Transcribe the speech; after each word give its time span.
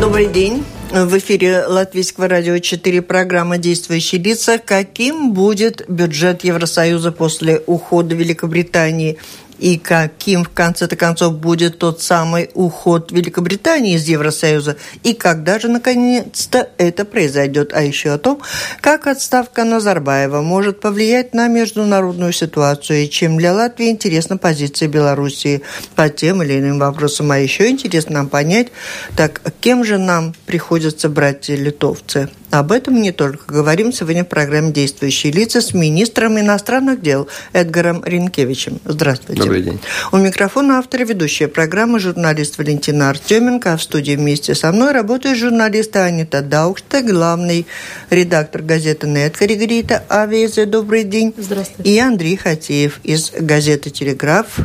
Добрый 0.00 0.28
день. 0.28 0.64
В 0.90 1.18
эфире 1.18 1.66
Латвийского 1.66 2.26
радио 2.26 2.58
4 2.58 3.02
программа 3.02 3.58
«Действующие 3.58 4.18
лица». 4.18 4.56
Каким 4.56 5.34
будет 5.34 5.84
бюджет 5.88 6.42
Евросоюза 6.42 7.12
после 7.12 7.62
ухода 7.66 8.14
Великобритании 8.14 9.18
и 9.60 9.78
каким, 9.78 10.44
в 10.44 10.48
конце-то 10.48 10.96
концов, 10.96 11.34
будет 11.34 11.78
тот 11.78 12.00
самый 12.00 12.50
уход 12.54 13.12
Великобритании 13.12 13.94
из 13.94 14.08
Евросоюза, 14.08 14.76
и 15.04 15.12
когда 15.12 15.58
же, 15.58 15.68
наконец-то, 15.68 16.70
это 16.78 17.04
произойдет. 17.04 17.72
А 17.74 17.82
еще 17.82 18.12
о 18.12 18.18
том, 18.18 18.40
как 18.80 19.06
отставка 19.06 19.64
Назарбаева 19.64 20.40
может 20.40 20.80
повлиять 20.80 21.34
на 21.34 21.48
международную 21.48 22.32
ситуацию, 22.32 23.04
и 23.04 23.10
чем 23.10 23.36
для 23.36 23.52
Латвии 23.52 23.90
интересна 23.90 24.38
позиция 24.38 24.88
Белоруссии 24.88 25.62
по 25.94 26.08
тем 26.08 26.42
или 26.42 26.58
иным 26.58 26.78
вопросам. 26.78 27.30
А 27.30 27.38
еще 27.38 27.68
интересно 27.68 28.14
нам 28.14 28.28
понять, 28.28 28.68
так 29.16 29.42
кем 29.60 29.84
же 29.84 29.98
нам 29.98 30.34
приходится 30.46 31.08
братья-литовцы? 31.08 32.30
Об 32.50 32.72
этом 32.72 33.00
не 33.00 33.12
только 33.12 33.44
говорим 33.52 33.92
сегодня 33.92 34.24
в 34.24 34.28
программе 34.28 34.72
«Действующие 34.72 35.32
лица» 35.32 35.60
с 35.60 35.72
министром 35.72 36.38
иностранных 36.38 37.00
дел 37.00 37.28
Эдгаром 37.52 38.02
Ринкевичем. 38.04 38.80
Здравствуйте. 38.84 39.40
Добрый 39.40 39.62
день. 39.62 39.78
У 40.10 40.16
микрофона 40.16 40.78
автора 40.78 41.04
ведущая 41.04 41.46
программы 41.46 42.00
журналист 42.00 42.58
Валентина 42.58 43.10
Артеменко, 43.10 43.74
а 43.74 43.76
в 43.76 43.82
студии 43.82 44.16
вместе 44.16 44.56
со 44.56 44.72
мной 44.72 44.92
работает 44.92 45.38
журналист 45.38 45.94
Анита 45.96 46.42
Даукшта, 46.42 47.02
главный 47.02 47.66
редактор 48.10 48.62
газеты 48.62 49.06
«Нет» 49.06 49.38
Григорита 49.38 50.02
Авезе. 50.08 50.66
Добрый 50.66 51.04
день. 51.04 51.32
Здравствуйте. 51.36 51.88
И 51.88 51.98
Андрей 52.00 52.36
Хатеев 52.36 52.98
из 53.04 53.30
газеты 53.30 53.90
«Телеграф» 53.90 54.58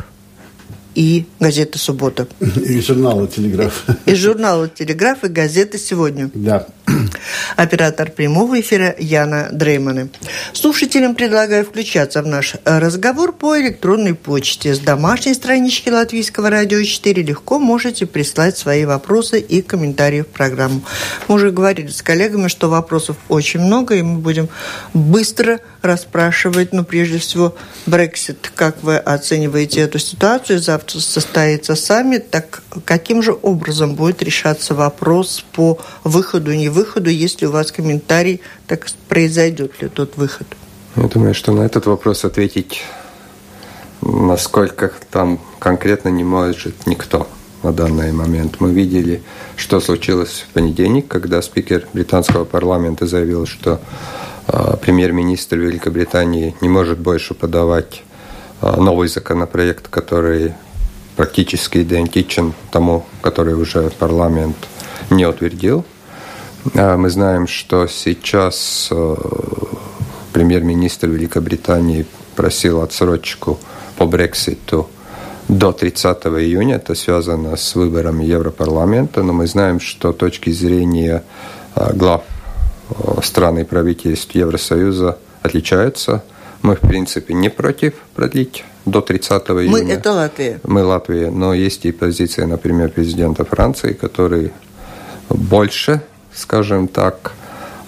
и 0.96 1.26
газеты 1.38 1.78
«Суббота». 1.78 2.26
И 2.40 2.80
журнала 2.80 3.28
«Телеграф». 3.28 3.84
И 4.06 4.14
журнала 4.14 4.68
«Телеграф» 4.68 5.22
и 5.24 5.28
газеты 5.28 5.78
«Сегодня». 5.78 6.30
Да. 6.34 6.66
Оператор 7.56 8.10
прямого 8.10 8.60
эфира 8.60 8.94
Яна 8.98 9.48
Дреймана. 9.52 10.08
Слушателям 10.52 11.14
предлагаю 11.14 11.64
включаться 11.64 12.22
в 12.22 12.26
наш 12.26 12.54
разговор 12.64 13.32
по 13.32 13.58
электронной 13.60 14.14
почте. 14.14 14.74
С 14.74 14.78
домашней 14.78 15.34
странички 15.34 15.90
Латвийского 15.90 16.48
радио 16.48 16.82
4 16.82 17.22
легко 17.22 17.58
можете 17.58 18.06
прислать 18.06 18.56
свои 18.56 18.84
вопросы 18.84 19.40
и 19.40 19.62
комментарии 19.62 20.22
в 20.22 20.28
программу. 20.28 20.82
Мы 21.28 21.34
уже 21.34 21.50
говорили 21.50 21.88
с 21.88 22.02
коллегами, 22.02 22.48
что 22.48 22.70
вопросов 22.70 23.16
очень 23.28 23.60
много, 23.60 23.96
и 23.96 24.02
мы 24.02 24.20
будем 24.20 24.48
быстро 24.94 25.60
расспрашивать, 25.82 26.72
ну, 26.72 26.84
прежде 26.84 27.18
всего, 27.18 27.54
Брексит. 27.86 28.50
Как 28.54 28.82
вы 28.82 28.96
оцениваете 28.96 29.80
эту 29.80 29.98
ситуацию? 29.98 30.60
Завтра 30.60 30.85
состоится 30.90 31.74
саммит. 31.74 32.30
Так 32.30 32.62
каким 32.84 33.22
же 33.22 33.36
образом 33.42 33.94
будет 33.94 34.22
решаться 34.22 34.74
вопрос 34.74 35.44
по 35.52 35.78
выходу, 36.04 36.52
не 36.52 36.68
выходу, 36.68 37.10
если 37.10 37.46
у 37.46 37.50
вас 37.50 37.72
комментарий, 37.72 38.40
так 38.66 38.86
произойдет 39.08 39.80
ли 39.82 39.88
тот 39.88 40.16
выход? 40.16 40.46
Я 40.96 41.04
думаю, 41.04 41.34
что 41.34 41.52
на 41.52 41.62
этот 41.62 41.86
вопрос 41.86 42.24
ответить, 42.24 42.82
насколько 44.00 44.92
там 45.10 45.40
конкретно 45.58 46.08
не 46.08 46.24
может 46.24 46.86
никто 46.86 47.28
на 47.62 47.72
данный 47.72 48.12
момент. 48.12 48.56
Мы 48.60 48.72
видели, 48.72 49.22
что 49.56 49.80
случилось 49.80 50.46
в 50.48 50.52
понедельник, 50.52 51.08
когда 51.08 51.42
спикер 51.42 51.86
британского 51.92 52.44
парламента 52.44 53.06
заявил, 53.06 53.46
что 53.46 53.80
э, 54.46 54.76
премьер-министр 54.80 55.56
Великобритании 55.58 56.54
не 56.60 56.68
может 56.68 56.98
больше 56.98 57.34
подавать 57.34 58.02
э, 58.62 58.80
новый 58.80 59.08
законопроект, 59.08 59.88
который 59.88 60.54
практически 61.16 61.82
идентичен 61.82 62.52
тому, 62.70 63.06
который 63.22 63.54
уже 63.54 63.90
парламент 63.90 64.56
не 65.10 65.26
утвердил. 65.26 65.84
А, 66.74 66.96
мы 66.96 67.10
знаем, 67.10 67.46
что 67.46 67.86
сейчас 67.86 68.88
э, 68.90 69.16
премьер-министр 70.32 71.08
Великобритании 71.08 72.06
просил 72.34 72.82
отсрочку 72.82 73.58
по 73.96 74.06
Брекситу 74.06 74.88
до 75.48 75.72
30 75.72 76.26
июня. 76.26 76.76
Это 76.76 76.94
связано 76.94 77.56
с 77.56 77.74
выборами 77.74 78.24
Европарламента. 78.24 79.22
Но 79.22 79.32
мы 79.32 79.46
знаем, 79.46 79.80
что 79.80 80.12
точки 80.12 80.50
зрения 80.50 81.24
э, 81.74 81.92
глав 81.94 82.22
э, 82.90 83.20
стран 83.22 83.58
и 83.58 83.64
правительств 83.64 84.34
Евросоюза 84.34 85.18
отличаются. 85.42 86.24
Мы, 86.62 86.74
в 86.74 86.80
принципе, 86.80 87.32
не 87.32 87.48
против 87.48 87.94
продлить 88.14 88.64
до 88.86 89.00
30 89.00 89.42
июня. 89.50 89.70
Мы– 89.70 89.78
это 89.92 90.12
Латвия. 90.12 90.60
Мы– 90.64 90.82
Латвия. 90.84 91.30
Но 91.30 91.52
есть 91.54 91.84
и 91.84 91.92
позиция, 91.92 92.46
например, 92.46 92.90
президента 92.90 93.44
Франции, 93.44 93.92
который 93.92 94.52
больше 95.28 96.00
скажем 96.36 96.88
так, 96.88 97.32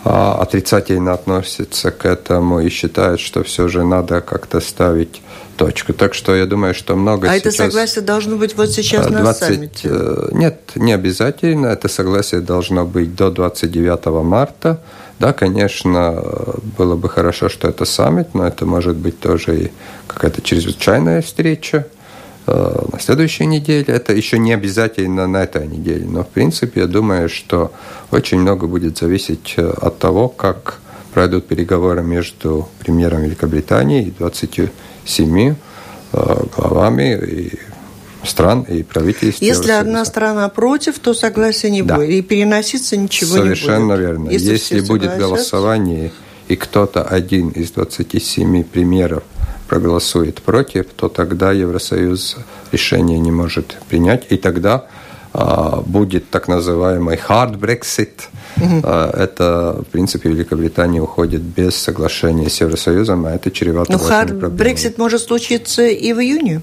а, 0.04 0.38
отрицательно 0.40 1.12
относится 1.12 1.90
к 1.90 2.06
этому 2.06 2.60
и 2.60 2.68
считает, 2.68 3.20
что 3.20 3.42
все 3.42 3.68
же 3.68 3.84
надо 3.84 4.20
как-то 4.20 4.60
ставить 4.60 5.22
точку. 5.56 5.92
Так 5.92 6.14
что 6.14 6.34
я 6.34 6.46
думаю, 6.46 6.74
что 6.74 6.96
много 6.96 7.28
а 7.28 7.38
сейчас... 7.38 7.54
это 7.54 7.64
согласие 7.64 8.04
должно 8.04 8.36
быть 8.36 8.56
вот 8.56 8.70
сейчас 8.70 9.06
20... 9.06 9.24
на 9.24 9.34
саммите? 9.34 9.88
Э, 9.90 10.28
нет, 10.32 10.60
не 10.76 10.92
обязательно. 10.92 11.66
Это 11.66 11.88
согласие 11.88 12.40
должно 12.40 12.86
быть 12.86 13.14
до 13.14 13.30
29 13.30 14.06
марта. 14.24 14.80
Да, 15.18 15.32
конечно, 15.32 16.22
было 16.76 16.96
бы 16.96 17.08
хорошо, 17.08 17.48
что 17.48 17.68
это 17.68 17.84
саммит, 17.84 18.34
но 18.34 18.46
это 18.46 18.66
может 18.66 18.96
быть 18.96 19.18
тоже 19.18 19.64
и 19.64 19.72
какая-то 20.06 20.42
чрезвычайная 20.42 21.22
встреча. 21.22 21.86
Э, 22.50 22.86
на 22.92 22.98
следующей 22.98 23.44
неделе. 23.44 23.84
Это 23.88 24.14
еще 24.14 24.38
не 24.38 24.54
обязательно 24.54 25.26
на 25.26 25.42
этой 25.42 25.66
неделе, 25.66 26.06
но 26.06 26.24
в 26.24 26.28
принципе 26.28 26.80
я 26.80 26.86
думаю, 26.86 27.28
что 27.28 27.72
очень 28.10 28.38
много 28.40 28.66
будет 28.66 28.96
зависеть 28.96 29.54
э, 29.58 29.68
от 29.68 29.98
того, 29.98 30.28
как 30.28 30.80
пройдут 31.12 31.46
переговоры 31.46 32.02
между 32.02 32.66
премьером 32.78 33.20
Великобритании 33.20 34.04
и 34.04 34.10
27 34.12 35.54
э, 36.12 36.44
главами 36.56 37.18
и 37.22 37.58
стран 38.28 38.62
и 38.62 38.82
правительств. 38.82 39.42
Если 39.42 39.72
одна 39.72 40.04
страна 40.04 40.48
против, 40.48 40.98
то 40.98 41.14
согласия 41.14 41.70
не 41.70 41.82
да. 41.82 41.96
будет. 41.96 42.10
И 42.10 42.22
переноситься 42.22 42.96
ничего 42.96 43.36
Совершенно 43.36 43.42
не 43.42 43.50
будет. 43.50 43.58
Совершенно 43.58 43.92
верно. 43.94 44.30
Если, 44.30 44.52
Если 44.52 44.80
будет 44.80 45.16
голосование, 45.16 46.12
и 46.48 46.56
кто-то 46.56 47.02
один 47.02 47.50
из 47.50 47.70
27 47.72 48.64
премьеров 48.64 49.22
проголосует 49.68 50.42
против, 50.42 50.86
то 50.96 51.08
тогда 51.08 51.52
Евросоюз 51.52 52.36
решение 52.72 53.18
не 53.18 53.30
может 53.30 53.76
принять, 53.88 54.26
и 54.30 54.36
тогда 54.38 54.86
а, 55.34 55.82
будет 55.82 56.30
так 56.30 56.48
называемый 56.48 57.16
hard 57.16 57.58
Brexit. 57.60 58.28
Угу. 58.56 58.80
А, 58.82 59.10
это, 59.10 59.82
в 59.82 59.92
принципе, 59.92 60.30
Великобритания 60.30 61.00
уходит 61.00 61.42
без 61.42 61.76
соглашения 61.76 62.48
с 62.48 62.60
Евросоюзом, 62.60 63.26
а 63.26 63.32
это 63.32 63.50
чревато 63.50 63.92
Но 63.92 63.98
hard 63.98 64.56
Brexit 64.56 64.94
может 64.96 65.20
случиться 65.20 65.86
и 65.86 66.12
в 66.14 66.20
июне. 66.20 66.62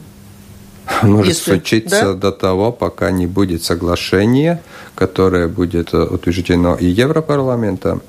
Может 1.01 1.27
Если, 1.27 1.51
случиться 1.51 2.13
да? 2.13 2.13
до 2.13 2.31
того, 2.31 2.71
пока 2.71 3.11
не 3.11 3.27
будет 3.27 3.63
соглашения, 3.63 4.61
которое 4.95 5.47
будет 5.47 5.93
утверждено 5.93 6.75
и 6.75 6.85
Европарламентом, 6.85 8.01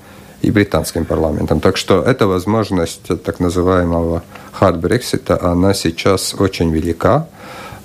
и 0.43 0.51
британским 0.51 1.05
парламентом. 1.05 1.61
Так 1.61 1.77
что 1.77 2.03
эта 2.03 2.27
возможность 2.27 3.03
так 3.25 3.41
называемого 3.41 4.23
hard 4.61 4.81
Brexit, 4.81 5.33
она 5.41 5.75
сейчас 5.75 6.35
очень 6.35 6.71
велика. 6.71 7.29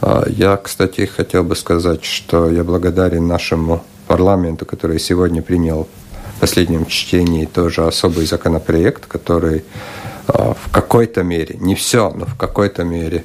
А, 0.02 0.26
я, 0.28 0.58
кстати, 0.58 1.06
хотел 1.06 1.44
бы 1.44 1.56
сказать, 1.56 2.04
что 2.04 2.52
я 2.52 2.64
благодарен 2.64 3.28
нашему 3.28 3.84
парламенту, 4.08 4.66
который 4.66 5.00
сегодня 5.00 5.42
принял 5.42 5.88
в 6.36 6.40
последнем 6.42 6.86
чтении 6.86 7.46
тоже 7.46 7.86
особый 7.86 8.26
законопроект, 8.26 9.06
который 9.06 9.64
в 10.28 10.72
какой-то 10.72 11.24
мере, 11.24 11.56
не 11.60 11.76
все, 11.76 12.12
но 12.12 12.26
в 12.26 12.36
какой-то 12.36 12.84
мере 12.84 13.24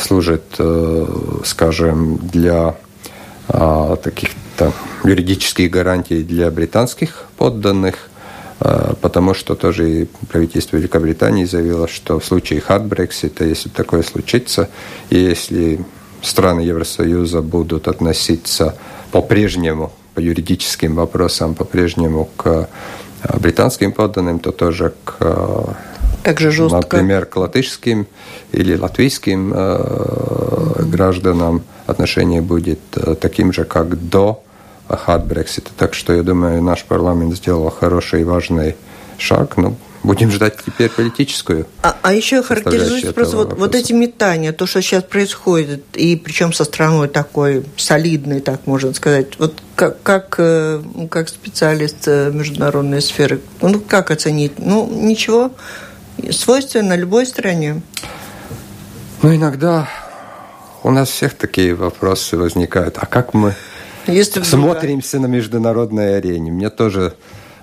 служит, 0.00 0.44
э, 0.58 1.06
скажем, 1.44 2.18
для 2.18 2.74
таких-то 3.46 4.72
юридических 5.04 5.70
гарантий 5.70 6.24
для 6.24 6.50
британских 6.50 7.26
подданных– 7.36 8.10
а, 8.58 8.94
потому 9.00 9.34
что 9.34 9.54
тоже 9.54 9.90
и 9.90 10.04
правительство 10.28 10.76
Великобритании 10.76 11.44
заявило, 11.44 11.88
что 11.88 12.18
в 12.18 12.24
случае 12.24 12.62
hard 12.66 12.88
Brexit, 12.88 13.46
если 13.46 13.68
такое 13.68 14.02
случится, 14.02 14.68
и 15.10 15.18
если 15.18 15.84
страны 16.22 16.60
Евросоюза 16.60 17.42
будут 17.42 17.88
относиться 17.88 18.76
по-прежнему, 19.12 19.92
по 20.14 20.20
юридическим 20.20 20.94
вопросам, 20.94 21.54
по-прежнему 21.54 22.30
к 22.36 22.46
а, 22.46 23.38
британским 23.38 23.92
подданным, 23.92 24.38
то 24.38 24.52
тоже 24.52 24.94
к 25.04 25.16
а, 25.20 25.74
также 26.26 26.50
жестко. 26.50 26.76
Например, 26.76 27.24
к 27.24 27.36
латышским 27.36 28.06
или 28.50 28.76
латвийским 28.76 29.52
э, 29.54 30.82
гражданам 30.82 31.62
отношение 31.86 32.40
будет 32.40 32.80
э, 32.96 33.14
таким 33.14 33.52
же, 33.52 33.64
как 33.64 34.08
до 34.08 34.42
hard 34.88 35.28
Brexit. 35.28 35.68
Так 35.76 35.94
что 35.94 36.12
я 36.12 36.24
думаю, 36.24 36.62
наш 36.62 36.84
парламент 36.84 37.36
сделал 37.36 37.70
хороший 37.70 38.22
и 38.22 38.24
важный 38.24 38.74
шаг. 39.18 39.56
Ну, 39.56 39.76
Будем 40.06 40.30
ждать 40.30 40.54
теперь 40.64 40.88
политическую. 40.88 41.66
А, 41.82 41.96
а 42.02 42.14
еще 42.14 42.40
характеризуйте 42.40 43.12
просто 43.12 43.36
вот, 43.36 43.58
вот 43.58 43.74
эти 43.74 43.92
метания, 43.92 44.52
то, 44.52 44.64
что 44.64 44.80
сейчас 44.80 45.02
происходит, 45.02 45.82
и 45.94 46.14
причем 46.14 46.52
со 46.52 46.62
страной 46.62 47.08
такой 47.08 47.64
солидной, 47.76 48.38
так 48.38 48.68
можно 48.68 48.94
сказать. 48.94 49.36
Вот 49.38 49.54
как, 49.74 50.00
как, 50.04 50.36
э, 50.38 50.80
как 51.10 51.28
специалист 51.28 52.06
э, 52.06 52.30
международной 52.32 53.02
сферы, 53.02 53.40
ну 53.60 53.80
как 53.80 54.12
оценить? 54.12 54.52
Ну, 54.58 54.88
ничего, 54.88 55.50
свойственно 56.30 56.96
любой 56.96 57.26
стране. 57.26 57.82
Ну, 59.22 59.34
иногда 59.34 59.88
у 60.82 60.90
нас 60.90 61.08
всех 61.08 61.34
такие 61.34 61.74
вопросы 61.74 62.36
возникают. 62.36 62.98
А 63.00 63.06
как 63.06 63.34
мы 63.34 63.54
Если 64.06 64.42
смотримся 64.42 65.18
на 65.18 65.26
международной 65.26 66.18
арене? 66.18 66.52
Мне 66.52 66.70
тоже 66.70 67.14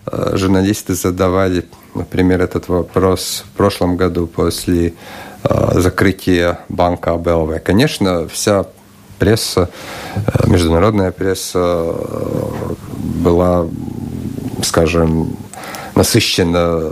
э, 0.06 0.36
журналисты 0.36 0.94
задавали 0.94 1.66
Например, 1.96 2.42
этот 2.42 2.70
вопрос 2.70 3.44
в 3.46 3.58
прошлом 3.58 3.98
году 3.98 4.26
после 4.26 4.94
э, 5.44 5.80
закрытия 5.80 6.60
банка 6.68 7.12
АБЛВ. 7.12 7.62
Конечно, 7.64 8.28
вся 8.28 8.66
пресса, 9.20 9.70
э, 10.16 10.48
международная 10.48 11.12
пресса 11.12 11.60
э, 11.60 12.74
была, 13.24 13.68
скажем, 14.64 15.38
насыщена 15.94 16.92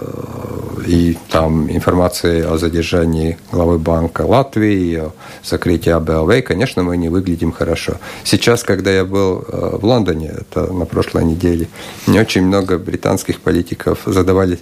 и 0.88 1.18
там 1.30 1.70
информацией 1.70 2.42
о 2.42 2.58
задержании 2.58 3.38
главы 3.52 3.78
банка 3.78 4.22
Латвии, 4.22 4.96
о 4.96 5.12
закрытии 5.44 5.92
АБЛВ, 5.92 6.44
конечно, 6.44 6.84
мы 6.84 6.98
не 6.98 7.10
выглядим 7.10 7.52
хорошо. 7.52 7.94
Сейчас, 8.24 8.64
когда 8.64 8.92
я 8.92 9.06
был 9.06 9.46
в 9.48 9.86
Лондоне, 9.86 10.34
это 10.42 10.72
на 10.72 10.86
прошлой 10.86 11.26
неделе, 11.26 11.68
не 12.08 12.20
очень 12.20 12.44
много 12.44 12.78
британских 12.78 13.40
политиков 13.42 14.00
задавали 14.06 14.60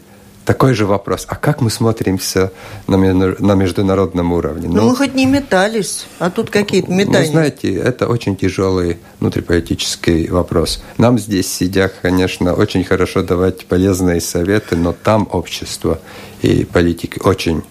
такой 0.49 0.73
же 0.73 0.87
вопрос. 0.87 1.27
А 1.29 1.35
как 1.35 1.61
мы 1.61 1.69
смотримся 1.69 2.51
на, 2.87 2.97
на 2.97 3.53
международном 3.53 4.33
уровне? 4.33 4.67
Ну, 4.67 4.77
ну, 4.77 4.89
мы 4.89 4.95
хоть 4.95 5.13
не 5.13 5.27
метались, 5.27 6.07
а 6.17 6.31
тут 6.31 6.49
какие-то 6.49 6.91
метания. 6.91 7.27
Ну, 7.27 7.31
знаете, 7.33 7.75
это 7.75 8.07
очень 8.07 8.35
тяжелый 8.35 8.97
внутриполитический 9.19 10.27
вопрос. 10.29 10.81
Нам 10.97 11.19
здесь, 11.19 11.53
сидя, 11.53 11.91
конечно, 12.01 12.55
очень 12.55 12.83
хорошо 12.83 13.21
давать 13.21 13.67
полезные 13.67 14.21
советы, 14.21 14.75
но 14.75 14.91
там 14.91 15.29
общество 15.31 15.99
и 16.41 16.65
политики 16.65 17.21
очень 17.23 17.61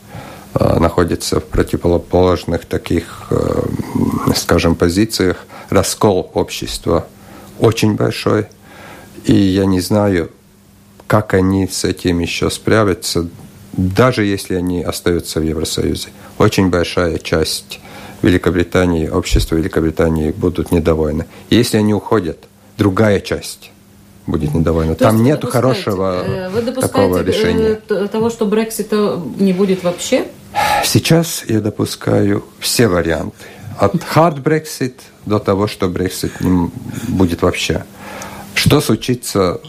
э, 0.55 0.79
находятся 0.79 1.41
в 1.41 1.47
противоположных 1.47 2.65
таких, 2.65 3.27
э, 3.31 3.67
скажем, 4.37 4.77
позициях. 4.77 5.39
Раскол 5.69 6.31
общества 6.33 7.09
очень 7.59 7.97
большой. 7.97 8.47
И 9.25 9.35
я 9.35 9.67
не 9.67 9.81
знаю, 9.81 10.31
как 11.09 11.35
они 11.35 11.67
с 11.67 11.85
этим 11.85 12.21
еще 12.21 12.51
справятся, 12.51 13.27
даже 13.73 14.25
если 14.25 14.55
они 14.55 14.83
остаются 14.83 15.41
в 15.41 15.43
Евросоюзе. 15.43 16.11
Очень 16.39 16.69
большая 16.69 17.19
часть 17.19 17.81
Великобритании, 18.23 19.09
общества 19.09 19.57
Великобритании 19.57 20.31
будут 20.31 20.71
недовольны. 20.71 21.25
Если 21.51 21.79
они 21.79 21.95
уходят, 21.95 22.39
другая 22.77 23.21
часть 23.21 23.73
будет 24.27 24.55
недовольна. 24.55 24.95
То 24.95 25.05
Там 25.05 25.23
нет 25.23 25.43
хорошего 25.45 26.23
э, 26.27 26.49
вы 26.51 26.61
такого 26.73 27.23
э, 27.23 27.25
решения. 27.25 27.77
того, 28.09 28.29
что 28.29 28.45
Брексита 28.45 29.19
не 29.39 29.55
будет 29.55 29.85
вообще? 29.85 30.27
Сейчас 30.85 31.45
я 31.49 31.61
допускаю 31.61 32.45
все 32.61 32.87
варианты. 32.87 33.47
От 33.79 33.95
hard 33.95 34.43
Brexit 34.43 34.95
до 35.25 35.39
того, 35.39 35.69
что 35.69 35.87
Brexit 35.87 36.33
не 36.41 36.71
будет 37.09 37.41
вообще. 37.41 37.85
Что 38.55 38.81
случится 38.81 39.61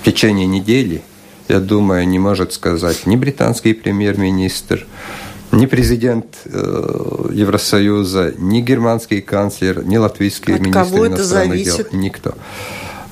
в 0.00 0.04
течение 0.04 0.46
недели, 0.46 1.02
я 1.48 1.60
думаю, 1.60 2.08
не 2.08 2.18
может 2.18 2.52
сказать 2.52 3.06
ни 3.06 3.16
британский 3.16 3.74
премьер-министр, 3.74 4.86
ни 5.52 5.66
президент 5.66 6.26
э, 6.44 7.28
Евросоюза, 7.32 8.34
ни 8.38 8.60
германский 8.60 9.20
канцлер, 9.20 9.84
ни 9.84 9.96
латвийский 9.96 10.54
От 10.54 10.60
министр 10.60 10.80
кого 10.80 11.06
это 11.06 11.24
зависит? 11.24 11.90
дел, 11.90 12.00
никто. 12.00 12.34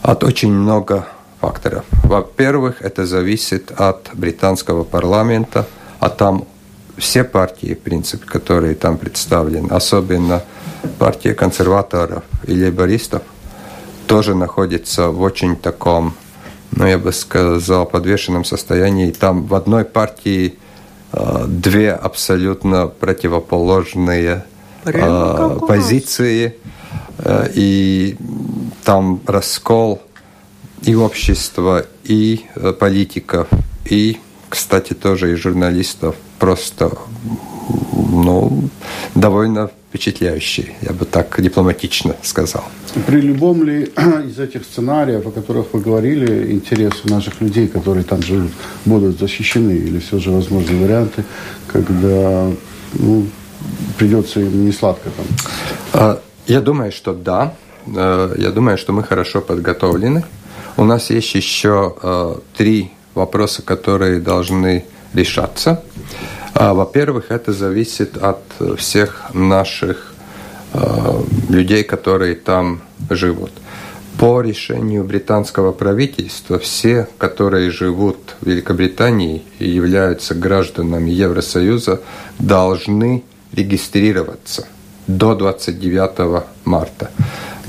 От 0.03 0.25
очень 0.25 0.53
много 0.53 1.07
факторов. 1.41 1.85
Во-первых, 2.05 2.81
это 2.81 3.07
зависит 3.07 3.71
от 3.77 4.11
британского 4.15 4.85
парламента, 4.85 5.67
а 6.01 6.09
там 6.09 6.47
все 6.97 7.25
партии, 7.25 7.75
в 7.75 7.81
принципе, 7.81 8.25
которые 8.25 8.75
там 8.75 8.97
представлены, 8.99 9.69
особенно 9.69 10.43
партия 10.99 11.35
консерваторов 11.35 12.25
и 12.47 12.53
лейбористов, 12.53 13.23
тоже 14.07 14.35
находятся 14.35 15.09
в 15.09 15.21
очень 15.21 15.55
таком 15.57 16.15
ну, 16.73 16.87
я 16.87 16.99
бы 16.99 17.13
сказал, 17.13 17.87
подвешенном 17.87 18.45
состоянии. 18.45 19.11
Там 19.11 19.47
в 19.47 19.55
одной 19.55 19.85
партии 19.85 20.59
э, 21.13 21.45
две 21.47 21.93
абсолютно 21.93 22.87
противоположные 22.87 24.45
э, 24.85 25.59
позиции, 25.67 26.57
э, 27.19 27.49
и 27.55 28.17
там 28.85 29.21
раскол 29.27 30.03
и 30.83 30.95
общества, 30.95 31.87
и 32.05 32.47
э, 32.55 32.73
политиков, 32.73 33.49
и, 33.85 34.19
кстати, 34.49 34.93
тоже 34.93 35.33
и 35.33 35.37
журналистов 35.37 36.15
просто 36.39 36.93
ну, 38.23 38.69
довольно 39.15 39.71
впечатляющий, 39.89 40.75
я 40.83 40.93
бы 40.93 41.05
так 41.05 41.41
дипломатично 41.41 42.15
сказал. 42.23 42.65
При 43.07 43.21
любом 43.21 43.65
ли 43.65 43.85
из 44.29 44.39
этих 44.39 44.65
сценариев, 44.65 45.27
о 45.27 45.31
которых 45.31 45.67
вы 45.73 45.81
говорили, 45.81 46.53
интересы 46.53 47.09
наших 47.09 47.41
людей, 47.41 47.69
которые 47.69 48.05
там 48.05 48.23
живут, 48.23 48.51
будут 48.85 49.19
защищены? 49.19 49.73
Или 49.73 49.99
все 49.99 50.19
же 50.19 50.31
возможны 50.31 50.85
варианты, 50.85 51.25
когда 51.67 52.51
ну, 52.95 53.27
придется 53.97 54.41
им 54.41 54.67
не 54.67 54.73
сладко 54.73 55.11
там? 55.17 55.27
А, 55.93 56.21
я 56.47 56.61
думаю, 56.61 56.93
что 56.93 57.15
да. 57.15 57.55
Э, 57.87 58.35
я 58.39 58.51
думаю, 58.51 58.79
что 58.79 58.93
мы 58.93 59.03
хорошо 59.03 59.41
подготовлены. 59.41 60.25
У 60.77 60.85
нас 60.85 61.11
есть 61.11 61.35
еще 61.35 61.95
э, 62.03 62.35
три 62.57 62.91
вопроса, 63.15 63.63
которые 63.63 64.21
должны 64.21 64.85
решаться. 65.15 65.83
А, 66.61 66.75
во-первых, 66.75 67.31
это 67.31 67.53
зависит 67.53 68.17
от 68.17 68.43
всех 68.79 69.33
наших 69.33 70.13
а, 70.73 71.23
людей, 71.49 71.85
которые 71.85 72.35
там 72.35 72.81
живут. 73.11 73.53
По 74.19 74.41
решению 74.41 75.05
британского 75.05 75.71
правительства 75.71 76.59
все, 76.59 77.07
которые 77.17 77.71
живут 77.71 78.35
в 78.41 78.49
Великобритании 78.49 79.45
и 79.61 79.69
являются 79.69 80.35
гражданами 80.35 81.11
Евросоюза, 81.11 82.01
должны 82.41 83.23
регистрироваться 83.53 84.67
до 85.07 85.37
29 85.37 86.43
марта. 86.65 87.13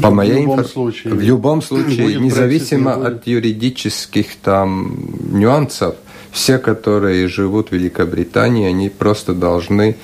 По 0.02 0.10
в 0.10 0.14
моей 0.16 0.42
любом 0.42 0.62
инфо... 0.62 0.68
случае. 0.68 1.14
В 1.14 1.22
любом 1.22 1.62
случае, 1.62 2.16
независимо 2.16 3.06
от 3.06 3.28
юридических 3.28 4.36
там 4.38 4.98
нюансов, 5.32 5.96
все, 6.32 6.58
которые 6.58 7.28
живут 7.28 7.70
в 7.70 7.72
Великобритании, 7.74 8.68
они 8.68 8.90
просто 8.90 9.34
должны 9.34 9.96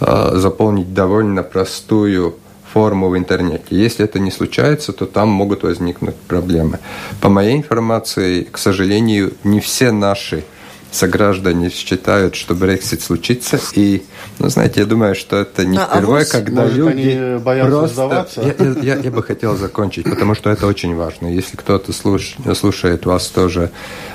э, 0.00 0.30
заполнить 0.34 0.94
довольно 0.94 1.42
простую 1.42 2.36
форму 2.72 3.08
в 3.08 3.18
интернете. 3.18 3.64
Если 3.70 4.04
это 4.04 4.18
не 4.18 4.30
случается, 4.30 4.92
то 4.92 5.06
там 5.06 5.28
могут 5.28 5.62
возникнуть 5.62 6.16
проблемы. 6.16 6.78
По 7.20 7.28
моей 7.28 7.56
информации, 7.56 8.42
к 8.50 8.58
сожалению, 8.58 9.32
не 9.44 9.60
все 9.60 9.92
наши 9.92 10.44
сограждане 10.92 11.70
считают, 11.70 12.34
что 12.34 12.54
Брексит 12.54 13.02
случится. 13.02 13.58
И, 13.74 14.02
ну, 14.38 14.48
знаете, 14.48 14.80
я 14.80 14.86
думаю, 14.86 15.14
что 15.14 15.38
это 15.38 15.64
не 15.64 15.78
а, 15.78 15.86
впервые, 15.86 16.24
а 16.24 16.30
когда 16.30 16.62
может, 16.62 16.76
люди 16.76 17.40
просто... 17.42 18.32
Я, 18.82 18.94
я, 18.94 19.00
я 19.00 19.10
бы 19.10 19.22
хотел 19.22 19.56
закончить, 19.56 20.04
потому 20.04 20.34
что 20.34 20.50
это 20.50 20.66
очень 20.66 20.94
важно. 20.94 21.26
Если 21.26 21.56
кто-то 21.56 21.92
слуш... 21.92 22.36
слушает 22.54 23.06
вас 23.06 23.28
тоже 23.28 23.70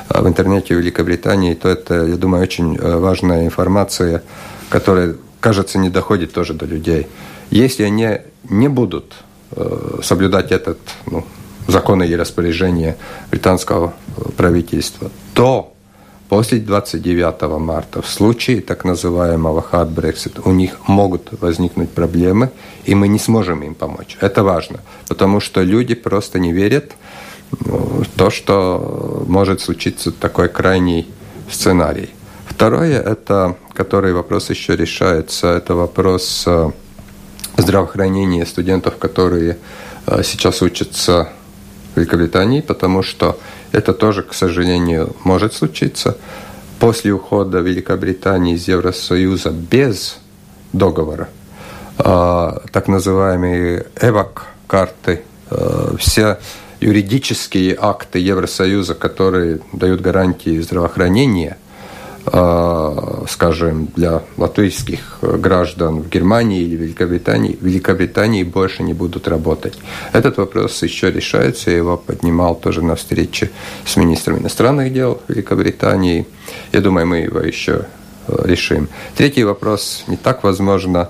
э, 0.09 0.21
в 0.21 0.27
интернете 0.27 0.75
в 0.75 0.77
Великобритании, 0.77 1.55
то 1.55 1.67
это, 1.67 2.05
я 2.05 2.15
думаю, 2.15 2.43
очень 2.43 2.77
э, 2.77 2.97
важная 2.97 3.45
информация, 3.45 4.23
которая, 4.69 5.15
кажется, 5.39 5.79
не 5.79 5.89
доходит 5.89 6.31
тоже 6.31 6.53
до 6.53 6.65
людей. 6.65 7.07
Если 7.49 7.83
они 7.83 8.19
не 8.49 8.67
будут 8.67 9.13
э, 9.51 9.99
соблюдать 10.03 10.51
этот 10.51 10.77
ну, 11.07 11.25
законы 11.67 12.07
и 12.07 12.15
распоряжения 12.15 12.97
британского 13.31 13.93
правительства, 14.37 15.09
то 15.33 15.73
После 16.29 16.59
29 16.59 17.41
марта 17.59 18.01
в 18.01 18.09
случае 18.09 18.61
так 18.61 18.83
называемого 18.83 19.65
hard 19.71 19.93
Brexit 19.93 20.41
у 20.43 20.51
них 20.51 20.77
могут 20.87 21.29
возникнуть 21.41 21.89
проблемы, 21.89 22.49
и 22.83 22.95
мы 22.95 23.07
не 23.07 23.19
сможем 23.19 23.63
им 23.63 23.75
помочь. 23.75 24.17
Это 24.19 24.43
важно, 24.43 24.79
потому 25.07 25.39
что 25.39 25.61
люди 25.61 25.95
просто 25.95 26.39
не 26.39 26.51
верят 26.51 26.91
в 27.51 28.05
то, 28.17 28.29
что 28.29 29.23
может 29.27 29.61
случиться 29.61 30.11
такой 30.11 30.49
крайний 30.49 31.07
сценарий. 31.49 32.09
Второе, 32.45 33.01
это, 33.01 33.55
который 33.73 34.13
вопрос 34.13 34.49
еще 34.49 34.75
решается, 34.75 35.47
это 35.47 35.75
вопрос 35.75 36.43
э, 36.45 36.71
здравоохранения 37.55 38.45
студентов, 38.45 38.97
которые 38.97 39.57
э, 40.07 40.23
сейчас 40.23 40.61
учатся 40.61 41.29
в 41.93 41.99
Великобритании, 41.99 42.61
потому 42.61 43.01
что 43.03 43.39
это 43.71 43.93
тоже, 43.93 44.23
к 44.23 44.33
сожалению, 44.33 45.15
может 45.23 45.53
случиться. 45.53 46.17
после 46.79 47.11
ухода 47.11 47.59
Великобритании 47.59 48.55
из 48.55 48.67
Евросоюза 48.67 49.49
без 49.49 50.19
договора, 50.73 51.27
так 51.97 52.87
называемые 52.87 53.87
ЭВАК-карты, 53.99 55.23
все 55.97 56.37
юридические 56.79 57.75
акты 57.79 58.19
Евросоюза, 58.19 58.93
которые 58.93 59.59
дают 59.73 60.01
гарантии 60.01 60.59
здравоохранения– 60.59 61.57
а, 61.66 61.66
скажем, 62.27 63.87
для 63.95 64.21
латвийских 64.35 65.19
граждан 65.21 66.01
в 66.01 66.09
Германии 66.09 66.61
или 66.61 66.75
Великобритании, 66.75 67.57
Великобритании 67.61 68.43
больше 68.43 68.83
не 68.83 68.93
будут 68.93 69.27
работать. 69.27 69.77
Этот 70.11 70.37
вопрос 70.37 70.83
еще 70.83 71.09
решается, 71.09 71.71
я 71.71 71.77
его 71.77 71.95
поднимал 71.95 72.55
тоже 72.55 72.83
на 72.83 72.95
встрече 72.95 73.49
с 73.85 73.95
министром 73.95 74.39
иностранных 74.39 74.93
дел 74.93 75.21
Великобритании. 75.29 76.27
Я 76.73 76.81
думаю, 76.81 77.07
мы 77.07 77.17
его 77.19 77.39
еще 77.39 77.85
э, 78.27 78.41
решим. 78.45 78.89
Третий 79.15 79.45
вопрос 79.45 80.03
не 80.07 80.17
так, 80.17 80.43
возможно, 80.43 81.09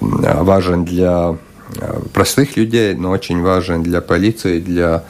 важен 0.00 0.84
для 0.84 1.36
э, 1.80 2.00
простых 2.12 2.56
людей, 2.56 2.94
но 2.94 3.10
очень 3.10 3.42
важен 3.42 3.82
для 3.82 4.00
полиции, 4.00 4.60
для 4.60 5.02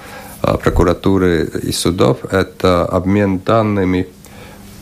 э, 0.42 0.56
прокуратуры 0.56 1.50
и 1.62 1.72
судов. 1.72 2.18
Это 2.30 2.86
обмен 2.86 3.38
данными 3.38 4.08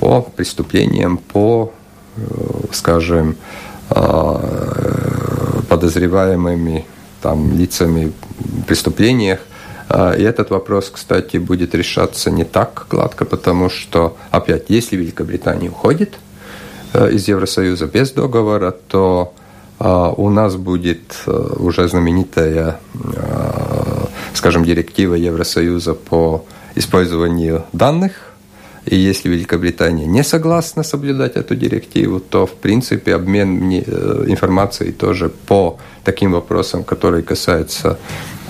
по 0.01 0.23
преступлениям, 0.23 1.19
по, 1.19 1.73
э, 2.17 2.23
скажем, 2.73 3.37
э, 3.91 4.35
подозреваемыми 5.69 6.87
там, 7.21 7.53
лицами 7.53 8.13
в 8.39 8.63
преступлениях. 8.63 9.41
А, 9.91 10.13
и 10.13 10.23
этот 10.23 10.51
вопрос, 10.51 10.91
кстати, 10.91 11.37
будет 11.37 11.75
решаться 11.75 12.31
не 12.31 12.45
так 12.45 12.87
гладко, 12.91 13.27
потому 13.27 13.69
что, 13.69 14.17
опять, 14.31 14.71
если 14.71 14.97
Великобритания 14.97 15.69
уходит 15.69 16.15
э, 16.95 17.13
из 17.13 17.29
Евросоюза 17.29 17.87
без 17.87 18.13
договора, 18.13 18.71
то 18.71 19.35
а, 19.79 20.11
у 20.17 20.31
нас 20.31 20.57
будет 20.57 21.25
уже 21.27 21.89
знаменитая, 21.89 22.81
скажем, 24.33 24.65
директива 24.65 25.15
Евросоюза 25.15 25.93
по 25.93 26.45
использованию 26.75 27.65
данных 27.73 28.30
и 28.87 28.97
если 28.97 29.29
Великобритания 29.29 30.07
не 30.07 30.25
согласна 30.25 30.83
соблюдать 30.83 31.37
эту 31.37 31.55
директиву, 31.55 32.21
то, 32.21 32.47
в 32.47 32.53
принципе, 32.53 33.15
обмен 33.15 33.71
э, 33.71 34.25
информацией 34.27 34.93
тоже 34.93 35.29
по 35.29 35.79
таким 36.05 36.33
вопросам, 36.33 36.85
которые 36.85 37.23
касаются 37.23 37.99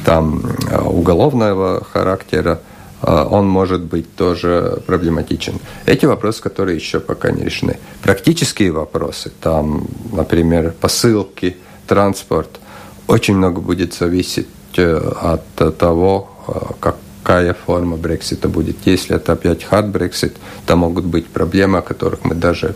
там, 0.05 0.43
э, 0.71 0.81
уголовного 0.81 1.85
характера, 1.85 2.61
э, 3.03 3.27
он 3.31 3.49
может 3.49 3.83
быть 3.83 4.15
тоже 4.15 4.81
проблематичен. 4.87 5.55
Эти 5.87 6.07
вопросы, 6.07 6.41
которые 6.43 6.77
еще 6.77 7.01
пока 7.01 7.33
не 7.33 7.43
решены. 7.43 7.79
Практические 8.03 8.71
вопросы, 8.71 9.33
там, 9.41 9.89
например, 10.13 10.75
посылки, 10.81 11.57
транспорт, 11.89 12.61
очень 13.09 13.35
много 13.35 13.61
будет 13.61 13.95
зависеть 13.95 14.47
от 14.77 15.79
того, 15.79 16.31
как 16.79 16.95
какая 17.31 17.55
форма 17.55 17.97
Брексита 17.97 18.49
будет. 18.49 18.77
Если 18.87 19.15
это 19.15 19.35
опять 19.35 19.65
hard 19.71 19.93
Brexit, 19.93 20.33
то 20.67 20.75
могут 20.75 21.05
быть 21.05 21.29
проблемы, 21.29 21.79
о 21.79 21.83
которых 21.83 22.25
мы 22.25 22.35
даже 22.35 22.75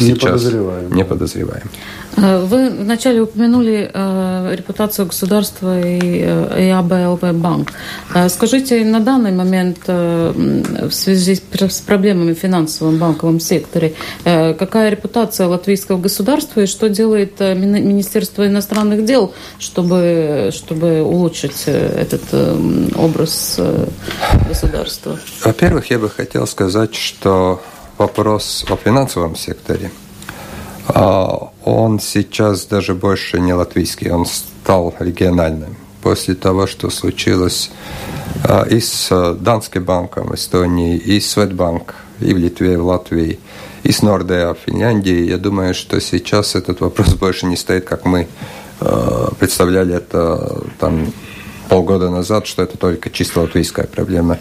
не 0.00 0.14
сейчас 0.14 0.42
подозреваем. 0.42 0.92
не 0.92 1.04
подозреваем. 1.04 1.70
Э, 2.16 2.44
вы 2.44 2.70
вначале 2.70 3.22
упомянули 3.22 3.90
э, 3.92 4.54
репутацию 4.56 5.06
государства 5.06 5.80
и, 5.80 6.22
э, 6.24 6.66
и 6.66 6.68
АБЛВ 6.68 7.20
банк. 7.34 7.72
Э, 8.14 8.28
скажите, 8.28 8.84
на 8.84 9.00
данный 9.00 9.32
момент 9.32 9.78
э, 9.86 10.32
в 10.88 10.92
связи 10.92 11.36
с 11.36 11.80
проблемами 11.80 12.34
в 12.34 12.38
финансовом 12.38 12.98
банковом 12.98 13.40
секторе, 13.40 13.94
э, 14.24 14.54
какая 14.54 14.90
репутация 14.90 15.46
латвийского 15.46 15.98
государства 15.98 16.60
и 16.60 16.66
что 16.66 16.88
делает 16.88 17.40
Министерство 17.40 18.46
иностранных 18.46 19.04
дел, 19.04 19.32
чтобы, 19.58 20.50
чтобы 20.52 21.02
улучшить 21.02 21.64
этот 21.66 22.22
э, 22.32 22.88
образ 22.96 23.56
э, 23.58 23.86
государства? 24.48 25.18
Во-первых, 25.44 25.90
я 25.90 25.98
бы 25.98 26.08
хотел 26.08 26.46
сказать, 26.46 26.94
что 26.94 27.62
вопрос 28.00 28.64
о 28.70 28.76
финансовом 28.76 29.36
секторе, 29.36 29.90
а, 30.88 31.50
он 31.64 32.00
сейчас 32.00 32.64
даже 32.64 32.94
больше 32.94 33.38
не 33.38 33.52
латвийский, 33.52 34.10
он 34.10 34.24
стал 34.24 34.94
региональным. 34.98 35.76
После 36.02 36.34
того, 36.34 36.66
что 36.66 36.88
случилось 36.88 37.70
а, 38.48 38.62
и 38.62 38.80
с 38.80 39.34
Данским 39.38 39.84
банком 39.84 40.28
в 40.28 40.34
Эстонии, 40.34 40.96
и 40.96 41.20
с 41.20 41.32
Светбанк, 41.32 41.94
и 42.20 42.32
в 42.32 42.38
Литве, 42.38 42.72
и 42.72 42.76
в 42.76 42.86
Латвии, 42.86 43.38
и 43.82 43.92
с 43.92 44.00
Нордеа 44.00 44.54
в 44.54 44.58
Финляндии, 44.64 45.28
я 45.28 45.36
думаю, 45.36 45.74
что 45.74 46.00
сейчас 46.00 46.54
этот 46.54 46.80
вопрос 46.80 47.12
больше 47.14 47.44
не 47.44 47.56
стоит, 47.56 47.84
как 47.84 48.06
мы 48.06 48.28
а, 48.80 49.30
представляли 49.38 49.94
это 49.96 50.62
там 50.78 51.12
полгода 51.70 52.10
назад, 52.10 52.48
что 52.48 52.62
это 52.64 52.76
только 52.76 53.10
чисто 53.10 53.40
латвийская 53.40 53.86
проблема. 53.86 54.38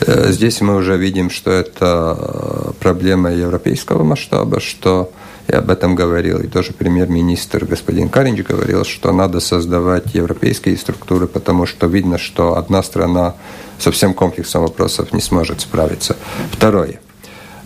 Э, 0.00 0.30
здесь 0.30 0.60
мы 0.60 0.76
уже 0.76 0.96
видим, 0.96 1.28
что 1.28 1.50
это 1.50 2.16
э, 2.16 2.72
проблема 2.78 3.32
европейского 3.32 4.04
масштаба, 4.04 4.60
что 4.60 5.10
я 5.48 5.58
об 5.58 5.70
этом 5.70 5.96
говорил, 5.96 6.38
и 6.38 6.46
тоже 6.46 6.72
премьер-министр 6.72 7.64
господин 7.64 8.08
Каринч 8.08 8.42
говорил, 8.42 8.84
что 8.84 9.12
надо 9.12 9.40
создавать 9.40 10.14
европейские 10.14 10.76
структуры, 10.76 11.26
потому 11.26 11.66
что 11.66 11.88
видно, 11.88 12.16
что 12.16 12.56
одна 12.56 12.82
страна 12.84 13.34
со 13.78 13.90
всем 13.90 14.14
комплексом 14.14 14.62
вопросов 14.62 15.12
не 15.12 15.20
сможет 15.20 15.60
справиться. 15.60 16.16
Второе. 16.52 17.00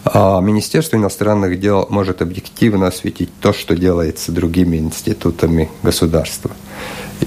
А 0.05 0.41
Министерство 0.41 0.97
иностранных 0.97 1.61
дел 1.61 1.87
может 1.91 2.23
объективно 2.23 2.87
осветить 2.87 3.31
то, 3.41 3.53
что 3.53 3.77
делается 3.77 4.33
другими 4.33 4.79
институтами 4.79 5.71
государства. 5.83 6.51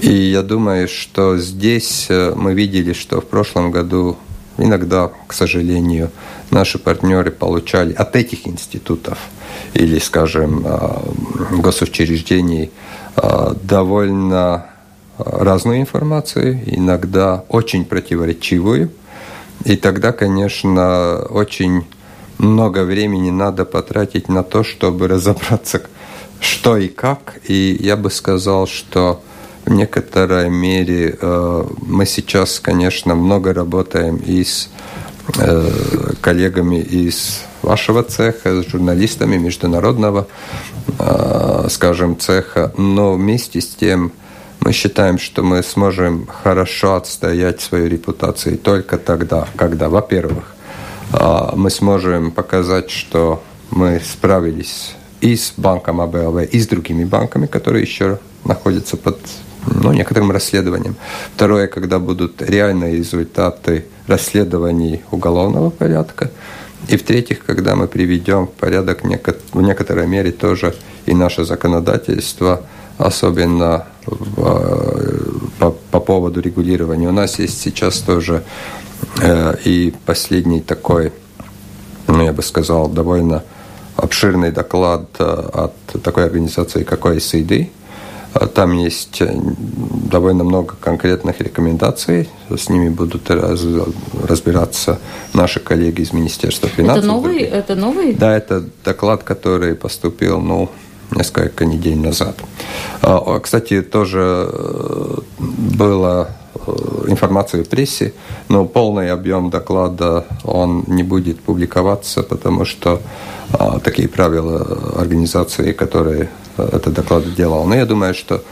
И 0.00 0.12
я 0.12 0.42
думаю, 0.42 0.88
что 0.88 1.38
здесь 1.38 2.06
э, 2.10 2.34
мы 2.36 2.52
видели, 2.54 2.92
что 2.92 3.20
в 3.20 3.26
прошлом 3.26 3.70
году 3.70 4.16
иногда, 4.58 5.10
к 5.26 5.32
сожалению, 5.32 6.10
наши 6.50 6.78
партнеры 6.78 7.30
получали 7.30 7.92
от 7.94 8.14
этих 8.14 8.46
институтов 8.46 9.18
или, 9.72 9.98
скажем, 9.98 10.66
э, 10.66 11.58
госучреждений 11.58 12.70
э, 13.16 13.54
довольно 13.62 14.66
разную 15.18 15.80
информацию, 15.80 16.60
иногда 16.66 17.44
очень 17.48 17.86
противоречивую. 17.86 18.90
И 19.64 19.76
тогда, 19.76 20.12
конечно, 20.12 21.22
очень 21.30 21.86
много 22.36 22.84
времени 22.84 23.30
надо 23.30 23.64
потратить 23.64 24.28
на 24.28 24.42
то, 24.42 24.62
чтобы 24.62 25.08
разобраться, 25.08 25.82
что 26.40 26.76
и 26.76 26.88
как. 26.88 27.38
И 27.48 27.78
я 27.80 27.96
бы 27.96 28.10
сказал, 28.10 28.66
что 28.66 29.22
в 29.66 29.72
некоторой 29.72 30.48
мере 30.48 31.18
э, 31.20 31.64
мы 31.82 32.06
сейчас, 32.06 32.60
конечно, 32.60 33.16
много 33.16 33.52
работаем 33.52 34.16
и 34.16 34.44
с 34.44 34.70
э, 35.38 35.70
коллегами 36.20 36.80
из 36.80 37.40
вашего 37.62 38.04
цеха, 38.04 38.62
с 38.62 38.66
журналистами 38.68 39.36
международного, 39.36 40.28
э, 40.98 41.66
скажем, 41.68 42.16
цеха, 42.16 42.72
но 42.78 43.14
вместе 43.14 43.60
с 43.60 43.74
тем 43.74 44.12
мы 44.60 44.72
считаем, 44.72 45.18
что 45.18 45.42
мы 45.42 45.64
сможем 45.64 46.28
хорошо 46.28 46.94
отстоять 46.94 47.60
свою 47.60 47.88
репутацию 47.88 48.58
только 48.58 48.98
тогда, 48.98 49.48
когда, 49.56 49.88
во-первых, 49.88 50.54
мы 51.54 51.70
сможем 51.70 52.32
показать, 52.32 52.90
что 52.90 53.42
мы 53.70 54.00
справились 54.00 54.96
и 55.20 55.36
с 55.36 55.52
банком 55.56 56.00
АБЛВ, 56.00 56.42
и 56.50 56.58
с 56.58 56.66
другими 56.66 57.04
банками, 57.04 57.46
которые 57.46 57.82
еще 57.82 58.18
находятся 58.44 58.96
под 58.96 59.18
ну, 59.66 59.92
некоторым 59.92 60.30
расследованием. 60.30 60.96
Второе, 61.34 61.66
когда 61.66 61.98
будут 61.98 62.42
реальные 62.42 62.96
результаты 62.96 63.86
расследований 64.06 65.02
уголовного 65.10 65.70
порядка. 65.70 66.30
И 66.88 66.96
в-третьих, 66.96 67.44
когда 67.44 67.74
мы 67.74 67.88
приведем 67.88 68.46
в 68.46 68.50
порядок 68.52 69.02
в 69.52 69.60
некоторой 69.60 70.06
мере 70.06 70.30
тоже 70.30 70.74
и 71.06 71.14
наше 71.14 71.44
законодательство, 71.44 72.62
особенно 72.98 73.86
в, 74.06 74.38
э, 74.38 75.18
по, 75.58 75.70
по 75.70 76.00
поводу 76.00 76.40
регулирования. 76.40 77.08
У 77.08 77.12
нас 77.12 77.38
есть 77.38 77.60
сейчас 77.60 77.98
тоже 77.98 78.44
э, 79.20 79.56
и 79.64 79.94
последний 80.04 80.60
такой, 80.60 81.12
ну, 82.06 82.22
я 82.22 82.32
бы 82.32 82.42
сказал, 82.42 82.88
довольно 82.88 83.42
обширный 83.96 84.52
доклад 84.52 85.08
э, 85.18 85.24
от 85.24 85.74
такой 86.02 86.24
организации, 86.24 86.84
как 86.84 87.04
а 87.04 87.62
там 88.38 88.72
есть 88.72 89.22
э, 89.22 89.34
довольно 90.10 90.44
много 90.44 90.74
конкретных 90.80 91.40
рекомендаций. 91.40 92.28
С 92.50 92.68
ними 92.68 92.88
будут 92.88 93.30
раз, 93.30 93.64
разбираться 94.28 94.98
наши 95.32 95.60
коллеги 95.60 96.02
из 96.02 96.12
Министерства 96.12 96.68
финансов. 96.68 97.04
Это 97.04 97.06
новый? 97.06 97.38
Это 97.38 97.74
новый? 97.74 98.14
Да, 98.14 98.36
это 98.36 98.64
доклад, 98.84 99.22
который 99.22 99.74
поступил, 99.74 100.40
ну, 100.40 100.68
несколько 101.10 101.64
недель 101.64 101.98
назад. 101.98 102.36
А, 103.02 103.38
кстати, 103.40 103.82
тоже 103.82 104.50
э, 104.52 105.18
было 105.38 106.30
информацию 107.06 107.64
в 107.64 107.68
прессе, 107.68 108.12
но 108.48 108.64
полный 108.64 109.12
объем 109.12 109.50
доклада 109.50 110.24
он 110.42 110.84
не 110.86 111.02
будет 111.02 111.38
публиковаться, 111.40 112.22
потому 112.22 112.64
что 112.64 113.02
такие 113.84 114.08
правила 114.08 114.96
организации, 114.96 115.72
которые 115.72 116.28
этот 116.56 116.94
доклад 116.94 117.34
делал. 117.34 117.66
Но 117.66 117.74
я 117.74 117.86
думаю, 117.86 118.14
что 118.14 118.42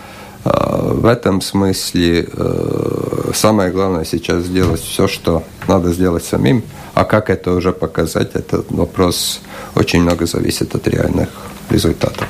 в 0.45 1.07
этом 1.07 1.41
смысле 1.41 2.29
самое 3.33 3.71
главное 3.71 4.05
сейчас 4.05 4.45
сделать 4.45 4.81
все, 4.81 5.09
что 5.09 5.43
надо 5.69 5.93
сделать 5.93 6.25
самим, 6.25 6.63
а 6.93 7.05
как 7.05 7.31
это 7.31 7.53
уже 7.53 7.73
показать, 7.73 8.35
этот 8.35 8.71
вопрос 8.71 9.41
очень 9.75 10.03
много 10.03 10.27
зависит 10.27 10.75
от 10.75 10.87
реальных 10.87 11.29
результатов. 11.71 12.29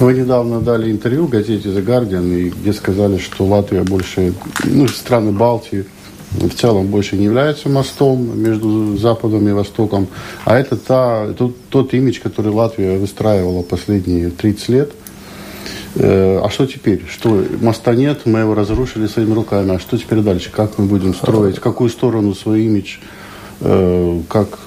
Вы 0.00 0.14
недавно 0.14 0.60
дали 0.60 0.90
интервью 0.90 1.28
газете 1.28 1.68
The 1.68 1.84
Guardian, 1.84 2.50
где 2.50 2.72
сказали, 2.72 3.18
что 3.18 3.44
Латвия 3.44 3.82
больше, 3.84 4.34
ну, 4.64 4.88
страны 4.88 5.30
Балтии 5.30 5.84
в 6.32 6.50
целом 6.50 6.88
больше 6.88 7.16
не 7.16 7.26
являются 7.26 7.68
мостом 7.68 8.36
между 8.36 8.96
Западом 8.96 9.46
и 9.48 9.52
Востоком, 9.52 10.08
а 10.44 10.58
это 10.58 10.76
та, 10.76 11.32
тот, 11.34 11.54
тот 11.70 11.94
имидж, 11.94 12.18
который 12.20 12.50
Латвия 12.50 12.98
выстраивала 12.98 13.62
последние 13.62 14.30
30 14.30 14.68
лет. 14.70 14.92
Э, 15.96 16.40
а 16.42 16.50
что 16.50 16.66
теперь? 16.66 17.04
Что 17.08 17.44
моста 17.60 17.94
нет, 17.94 18.26
мы 18.26 18.40
его 18.40 18.54
разрушили 18.54 19.06
своими 19.06 19.32
руками. 19.32 19.74
А 19.74 19.78
что 19.78 19.96
теперь 19.96 20.20
дальше? 20.20 20.50
Как 20.50 20.78
мы 20.78 20.86
будем 20.86 21.14
строить? 21.14 21.60
Какую 21.60 21.90
сторону 21.90 22.34
свой 22.34 22.62
имидж? 22.62 22.98
Э, 23.60 24.20
как, 24.28 24.58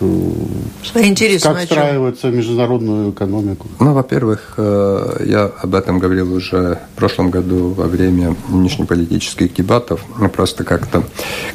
Свои 0.84 1.10
интересы 1.10 1.44
как 1.44 1.60
встраиваться 1.60 2.30
в 2.30 2.36
международную 2.36 3.12
экономику? 3.12 3.68
Ну, 3.80 3.94
во-первых, 3.94 4.54
э, 4.58 5.24
я 5.26 5.46
об 5.46 5.76
этом 5.76 6.00
говорил 6.00 6.34
уже 6.34 6.80
в 6.94 6.98
прошлом 6.98 7.30
году 7.30 7.70
во 7.70 7.88
время 7.88 8.36
внешнеполитических 8.48 9.54
дебатов. 9.54 10.06
Ну, 10.18 10.30
просто 10.30 10.64
как-то, 10.64 11.04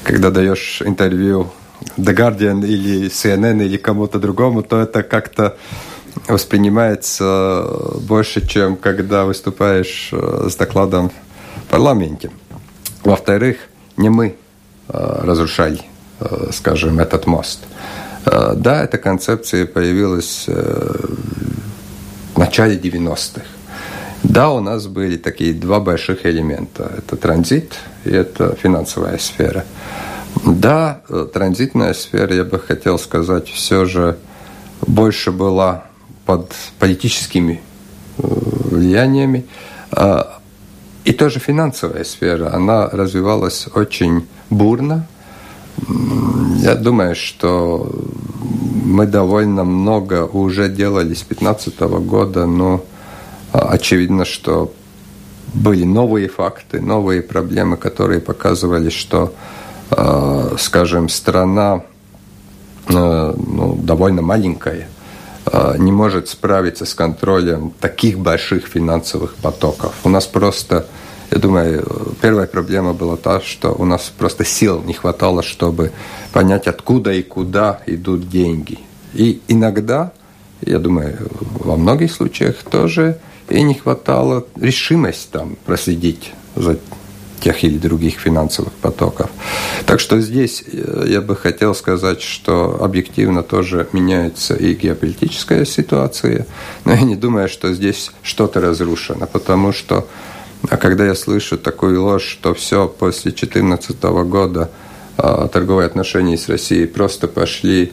когда 0.03 0.31
даешь 0.31 0.83
интервью 0.85 1.49
The 1.97 2.15
Guardian 2.15 2.67
или 2.67 3.09
CNN 3.09 3.65
или 3.65 3.77
кому-то 3.77 4.19
другому, 4.19 4.63
то 4.63 4.79
это 4.79 5.03
как-то 5.03 5.57
воспринимается 6.29 7.67
больше, 8.01 8.47
чем 8.47 8.77
когда 8.77 9.25
выступаешь 9.25 10.11
э, 10.13 10.49
с 10.51 10.57
докладом 10.57 11.11
в 11.57 11.71
парламенте. 11.71 12.31
Во-вторых, 13.05 13.57
не 13.97 14.09
мы 14.09 14.37
разрушали 14.89 15.81
Э, 16.23 16.51
скажем, 16.53 17.01
этот 17.01 17.27
мост. 17.27 17.61
Э, 18.27 18.55
да, 18.57 18.85
эта 18.85 18.99
концепция 18.99 19.67
появилась 19.67 20.45
э, 20.47 21.07
в 22.35 22.39
начале 22.39 22.77
90-х. 22.79 23.43
Да, 24.23 24.51
у 24.51 24.61
нас 24.61 24.87
были 24.87 25.17
такие 25.17 25.53
два 25.53 25.81
больших 25.81 26.25
элемента. 26.25 26.93
Это 26.97 27.17
транзит 27.17 27.75
и 28.05 28.11
это 28.11 28.55
финансовая 28.55 29.19
сфера. 29.19 29.65
Да, 30.45 31.03
транзитная 31.33 31.93
сфера, 31.93 32.35
я 32.35 32.45
бы 32.45 32.59
хотел 32.59 32.99
сказать, 32.99 33.49
все 33.49 33.85
же 33.85 34.17
больше 34.81 35.33
была 35.33 35.85
под 36.25 36.53
политическими 36.79 37.61
влияниями. 38.19 39.45
И 41.05 41.13
тоже 41.13 41.41
финансовая 41.41 42.05
сфера, 42.05 42.55
она 42.55 42.89
развивалась 42.89 43.67
очень 43.75 44.27
бурно, 44.51 45.07
я 46.59 46.75
думаю, 46.75 47.15
что 47.15 47.91
мы 48.85 49.07
довольно 49.07 49.65
много 49.65 50.25
уже 50.27 50.69
делали 50.69 51.15
с 51.15 51.23
2015 51.23 51.81
года, 51.81 52.47
но 52.47 52.85
а, 53.53 53.61
очевидно, 53.71 54.25
что 54.25 54.73
были 55.55 55.85
новые 55.85 56.29
факты, 56.29 56.81
новые 56.81 57.23
проблемы, 57.23 57.77
которые 57.77 58.21
показывали, 58.21 58.91
что, 58.91 59.35
а, 59.91 60.55
скажем, 60.59 61.09
страна 61.09 61.83
а, 62.89 63.35
ну, 63.37 63.75
довольно 63.83 64.23
маленькая, 64.23 64.89
не 65.79 65.93
может 65.93 66.29
справиться 66.29 66.85
с 66.85 66.95
контролем 66.95 67.73
таких 67.81 68.19
больших 68.19 68.67
финансовых 68.67 69.35
потоков. 69.35 69.95
У 70.05 70.09
нас 70.09 70.27
просто 70.27 70.87
я 71.33 71.39
думаю, 71.39 72.15
первая 72.21 72.47
проблема 72.47 72.93
была 72.93 73.17
та, 73.17 73.41
что 73.41 73.73
у 73.73 73.87
нас 73.87 74.13
просто 74.19 74.45
сил 74.45 74.83
не 74.83 74.93
хватало, 74.93 75.43
чтобы 75.43 75.91
понять, 76.31 76.67
откуда 76.67 77.11
и 77.11 77.23
куда 77.23 77.81
идут 77.87 78.29
деньги. 78.29 78.79
И 79.15 79.41
иногда, 79.49 80.13
я 80.61 80.79
думаю, 80.79 81.31
во 81.41 81.77
многих 81.77 82.13
случаях 82.13 82.57
тоже 82.57 83.19
и 83.49 83.63
не 83.63 83.73
хватало 83.73 84.47
решимости 84.57 85.29
там 85.33 85.57
проследить 85.65 86.35
за 86.55 86.79
тех 87.43 87.65
или 87.65 87.79
других 87.79 88.19
финансовых 88.19 88.73
потоков. 88.73 89.31
Так 89.87 90.01
что 90.01 90.21
здесь 90.21 90.63
э, 90.67 91.05
я 91.09 91.21
бы 91.21 91.37
хотел 91.37 91.75
сказать, 91.75 92.23
что 92.23 92.79
объективно 92.81 93.43
тоже 93.43 93.89
меняется 93.93 94.55
и 94.55 94.75
геополитическая 94.75 95.65
ситуация, 95.65 96.47
но 96.85 96.93
я 96.93 97.03
не 97.03 97.17
думаю, 97.17 97.49
что 97.49 97.73
здесь 97.73 98.13
что-то 98.23 98.61
разрушено, 98.61 99.27
потому 99.27 99.73
что 99.73 100.07
а 100.71 100.77
когда 100.77 101.05
я 101.05 101.17
слышу 101.17 101.59
такую 101.59 102.03
ложь, 102.03 102.25
что 102.25 102.55
все 102.55 102.87
после 102.87 103.33
2014 103.33 104.01
года 104.03 104.71
э, 105.19 105.49
торговые 105.53 105.87
отношения 105.87 106.39
с 106.39 106.49
Россией 106.49 106.87
просто 106.87 107.27
пошли 107.27 107.93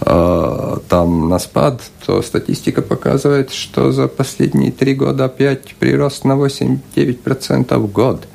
э, 0.00 0.76
там 0.88 1.28
на 1.30 1.38
спад, 1.38 1.80
то 2.04 2.20
статистика 2.20 2.82
показывает, 2.82 3.50
что 3.52 3.90
за 3.92 4.06
последние 4.06 4.70
три 4.70 4.94
года 4.94 5.24
опять 5.24 5.74
прирост 5.76 6.24
на 6.24 6.32
8-9% 6.32 7.78
в 7.78 7.90
год. 7.90 8.26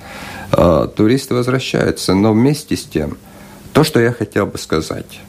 Э, 0.51 0.87
туристы 0.95 1.33
возвращаются, 1.33 2.13
но 2.13 2.33
вместе 2.33 2.75
с 2.75 2.83
тем, 2.83 3.17
то, 3.73 3.83
что 3.83 3.99
я 3.99 4.11
хотел 4.11 4.45
бы 4.45 4.57
сказать, 4.57 5.19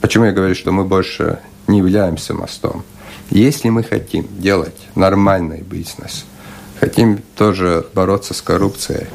почему 0.00 0.24
я 0.24 0.32
говорю, 0.32 0.54
что 0.54 0.72
мы 0.72 0.84
больше 0.84 1.38
не 1.66 1.78
являемся 1.78 2.34
мостом, 2.34 2.84
если 3.30 3.70
мы 3.70 3.82
хотим 3.82 4.26
делать 4.38 4.76
нормальный 4.94 5.62
бизнес– 5.62 6.24
хотим 6.84 7.22
тоже 7.36 7.86
бороться 7.94 8.34
с 8.34 8.42
коррупцией, 8.42 9.06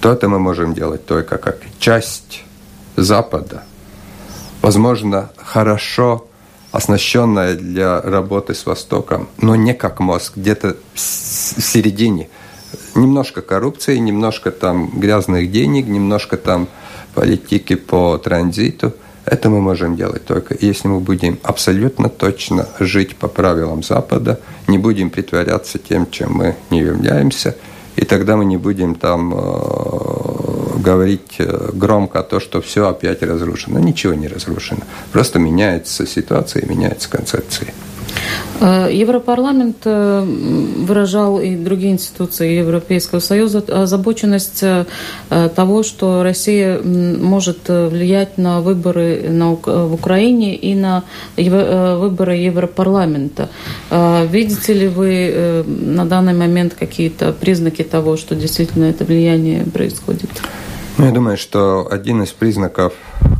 то 0.00 0.12
это 0.12 0.28
мы 0.28 0.40
можем 0.40 0.74
делать 0.74 1.06
только 1.06 1.38
как 1.38 1.58
часть 1.78 2.42
Запада. 2.96 3.62
Возможно, 4.60 5.30
хорошо 5.36 6.26
оснащенная 6.72 7.54
для 7.54 8.00
работы 8.00 8.54
с 8.54 8.66
Востоком, 8.66 9.28
но 9.36 9.54
не 9.54 9.74
как 9.74 10.00
мозг, 10.00 10.36
где-то 10.36 10.76
в 10.94 10.98
середине. 10.98 12.28
Немножко 12.94 13.42
коррупции, 13.42 13.96
немножко 13.96 14.50
там 14.50 14.90
грязных 14.98 15.50
денег, 15.50 15.86
немножко 15.86 16.36
там 16.36 16.68
политики 17.14 17.74
по 17.74 18.18
транзиту– 18.18 18.92
это 19.24 19.50
мы 19.50 19.60
можем 19.60 19.96
делать 19.96 20.24
только 20.24 20.56
если 20.58 20.88
мы 20.88 21.00
будем 21.00 21.38
абсолютно 21.42 22.08
точно 22.08 22.68
жить 22.80 23.16
по 23.16 23.28
правилам 23.28 23.82
Запада, 23.82 24.40
не 24.66 24.78
будем 24.78 25.10
притворяться 25.10 25.78
тем, 25.78 26.10
чем 26.10 26.32
мы 26.32 26.56
не 26.70 26.80
являемся, 26.80 27.56
и 27.94 28.04
тогда 28.04 28.36
мы 28.36 28.44
не 28.44 28.56
будем 28.56 28.94
там 28.96 29.32
э, 29.34 30.78
говорить 30.78 31.36
э, 31.38 31.70
громко 31.72 32.22
то, 32.22 32.40
что 32.40 32.60
все 32.60 32.88
опять 32.88 33.22
разрушено. 33.22 33.78
Ничего 33.78 34.14
не 34.14 34.28
разрушено. 34.28 34.80
Просто 35.12 35.38
меняется 35.38 36.06
ситуация 36.06 36.62
и 36.62 36.68
меняется 36.68 37.08
концепция. 37.08 37.72
Э, 38.62 38.88
Европарламент 38.92 39.78
э, 39.84 40.24
выражал 40.24 41.40
и 41.40 41.56
другие 41.56 41.92
институции 41.92 42.58
Европейского 42.58 43.18
Союза 43.18 43.58
озабоченность 43.58 44.62
э, 44.62 44.84
того, 45.56 45.82
что 45.82 46.22
Россия 46.22 46.80
может 46.80 47.68
влиять 47.68 48.38
на 48.38 48.60
выборы 48.60 49.24
в 49.64 49.94
Украине 49.94 50.54
и 50.54 50.74
на 50.74 51.02
выборы 51.36 52.36
Европарламента. 52.36 53.48
Видите 53.90 54.72
ли 54.72 54.88
вы 54.88 55.64
на 55.66 56.04
данный 56.04 56.34
момент 56.34 56.74
какие-то 56.78 57.32
признаки 57.32 57.82
того, 57.82 58.16
что 58.16 58.34
действительно 58.34 58.84
это 58.84 59.04
влияние 59.04 59.64
происходит? 59.64 60.30
Ну, 60.98 61.06
я 61.06 61.12
думаю, 61.12 61.36
что 61.36 61.88
один 61.90 62.22
из 62.22 62.30
признаков, 62.30 62.92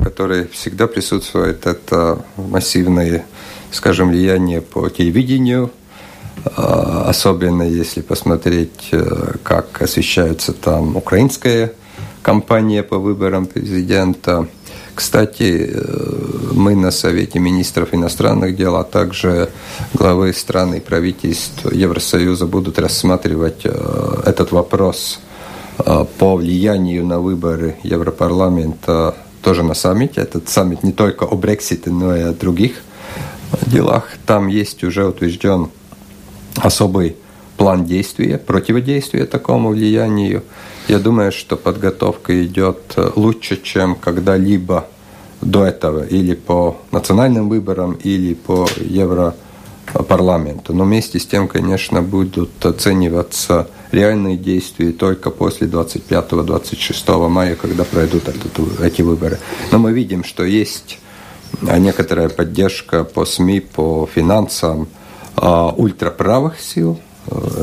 который 0.02 0.48
всегда 0.48 0.86
присутствует, 0.86 1.66
это 1.66 2.24
массивные 2.36 3.24
скажем, 3.72 4.10
влияние 4.10 4.60
по 4.60 4.88
телевидению, 4.88 5.70
а, 6.44 7.06
особенно 7.08 7.62
если 7.62 8.00
посмотреть, 8.00 8.88
э, 8.92 9.34
как 9.42 9.80
освещается 9.82 10.52
там 10.52 10.96
украинская 10.96 11.72
кампания 12.22 12.82
по 12.82 12.98
выборам 12.98 13.46
президента. 13.46 14.46
Кстати, 14.94 15.70
э, 15.72 16.52
мы 16.52 16.74
на 16.74 16.90
Совете 16.90 17.38
министров 17.38 17.88
иностранных 17.92 18.56
дел, 18.56 18.76
а 18.76 18.84
также 18.84 19.48
главы 19.94 20.32
стран 20.32 20.74
и 20.74 20.80
правительств 20.80 21.72
Евросоюза 21.72 22.46
будут 22.46 22.78
рассматривать 22.78 23.62
э, 23.64 24.22
этот 24.26 24.52
вопрос 24.52 25.20
по 26.18 26.36
влиянию 26.36 27.04
на 27.06 27.18
выборы 27.18 27.76
Европарламента 27.82 29.14
тоже 29.42 29.62
на 29.62 29.74
саммите. 29.74 30.20
Этот 30.20 30.48
саммит 30.48 30.82
не 30.82 30.92
только 30.92 31.24
о 31.24 31.34
Брексите, 31.34 31.90
но 31.90 32.14
и 32.14 32.20
о 32.20 32.32
других 32.32 32.82
делах. 33.66 34.08
Там 34.26 34.48
есть 34.48 34.84
уже 34.84 35.06
утвержден 35.06 35.68
особый 36.56 37.16
план 37.56 37.84
действия, 37.84 38.38
противодействия 38.38 39.26
такому 39.26 39.70
влиянию. 39.70 40.42
Я 40.88 40.98
думаю, 40.98 41.32
что 41.32 41.56
подготовка 41.56 42.44
идет 42.44 42.96
лучше, 43.14 43.60
чем 43.62 43.94
когда-либо 43.94 44.86
до 45.40 45.64
этого, 45.64 46.04
или 46.04 46.34
по 46.34 46.76
национальным 46.90 47.48
выборам, 47.48 47.92
или 47.94 48.34
по 48.34 48.66
Европарламенту. 48.76 50.72
Но 50.74 50.84
вместе 50.84 51.18
с 51.18 51.26
тем, 51.26 51.48
конечно, 51.48 52.02
будут 52.02 52.64
оцениваться 52.64 53.68
реальные 53.92 54.36
действия 54.36 54.92
только 54.92 55.30
после 55.30 55.66
25-26 55.66 57.28
мая, 57.28 57.56
когда 57.56 57.84
пройдут 57.84 58.24
эти 58.80 59.02
выборы. 59.02 59.38
Но 59.70 59.78
мы 59.78 59.92
видим, 59.92 60.24
что 60.24 60.44
есть 60.44 60.98
некоторая 61.60 62.28
поддержка 62.28 63.04
по 63.04 63.24
СМИ, 63.24 63.60
по 63.60 64.08
финансам 64.12 64.88
э, 65.36 65.70
ультраправых 65.76 66.60
сил. 66.60 67.00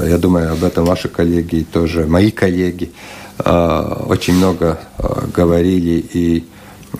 Я 0.05 0.17
думаю, 0.17 0.53
об 0.53 0.63
этом 0.63 0.85
ваши 0.85 1.09
коллеги 1.09 1.65
тоже, 1.71 2.05
мои 2.05 2.31
коллеги, 2.31 2.91
э, 3.39 4.03
очень 4.07 4.35
много 4.35 4.79
э, 4.97 5.27
говорили 5.33 6.05
и 6.13 6.45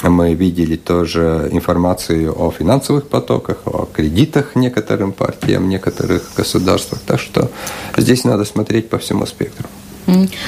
мы 0.04 0.34
видели 0.34 0.76
тоже 0.76 1.50
информацию 1.52 2.34
о 2.40 2.52
финансовых 2.52 3.08
потоках, 3.08 3.58
о 3.66 3.88
кредитах 3.92 4.56
некоторым 4.56 5.12
партиям, 5.12 5.68
некоторых 5.68 6.32
государствах. 6.38 7.02
Так 7.06 7.20
что 7.20 7.50
здесь 7.98 8.24
надо 8.24 8.46
смотреть 8.46 8.90
по 8.90 8.98
всему 8.98 9.26
спектру. 9.26 9.68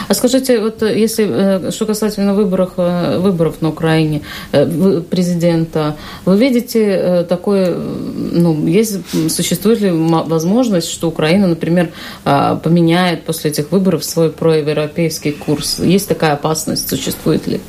А 0.07 0.13
скажите, 0.13 0.59
вот 0.59 0.81
если 0.81 1.27
э, 1.29 1.71
что 1.71 1.85
касательно 1.85 2.33
выборов, 2.33 2.73
э, 2.77 3.19
выборов 3.19 3.61
на 3.61 3.69
Украине, 3.69 4.21
э, 4.51 5.01
президента, 5.09 5.95
вы 6.25 6.37
видите 6.37 7.25
такое, 7.29 7.75
ну, 7.75 8.67
есть, 8.67 8.99
существует 9.29 9.81
ли 9.81 9.91
возможность, 9.91 10.89
что 10.89 11.07
Украина, 11.07 11.47
например, 11.47 11.89
поменяет 12.23 13.23
после 13.23 13.51
этих 13.51 13.71
выборов 13.71 14.03
свой 14.03 14.29
проевропейский 14.29 15.31
курс? 15.31 15.79
Есть 15.79 16.07
такая 16.07 16.33
опасность, 16.33 16.89
существует 16.89 17.47
ли? 17.47 17.59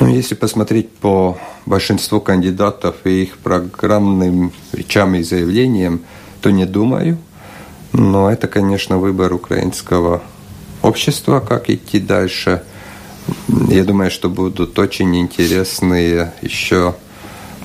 Ну, 0.00 0.08
если 0.08 0.34
посмотреть 0.34 0.90
по 0.90 1.38
большинству 1.66 2.20
кандидатов 2.20 2.96
и 3.04 3.24
их 3.24 3.38
программным 3.38 4.52
речам 4.72 5.14
и 5.14 5.22
заявлениям, 5.22 6.00
то 6.40 6.50
не 6.50 6.64
думаю. 6.64 7.18
Но 7.92 8.30
это, 8.30 8.48
конечно, 8.48 8.98
выбор 8.98 9.34
украинского 9.34 10.22
общества, 10.82 11.40
как 11.40 11.70
идти 11.70 12.00
дальше. 12.00 12.62
Я 13.68 13.84
думаю, 13.84 14.10
что 14.10 14.28
будут 14.28 14.78
очень 14.78 15.16
интересные 15.16 16.32
еще, 16.42 16.94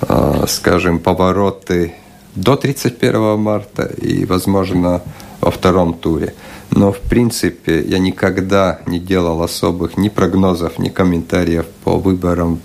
а, 0.02 0.46
скажем, 0.48 1.00
повороты 1.00 1.94
до 2.36 2.56
31 2.56 3.38
марта 3.40 3.84
и, 3.84 4.26
возможно, 4.26 5.02
во 5.42 5.52
втором 5.52 5.94
туре. 5.94 6.36
Но, 6.72 6.92
в 6.92 7.00
принципе, 7.00 7.82
я 7.82 7.98
никогда 7.98 8.80
не 8.86 9.00
делал 9.00 9.42
особых 9.42 9.98
ни 9.98 10.10
прогнозов, 10.10 10.78
ни 10.78 10.90
комментариев 10.90 11.66
по 11.84 11.98
выборам 11.98 12.62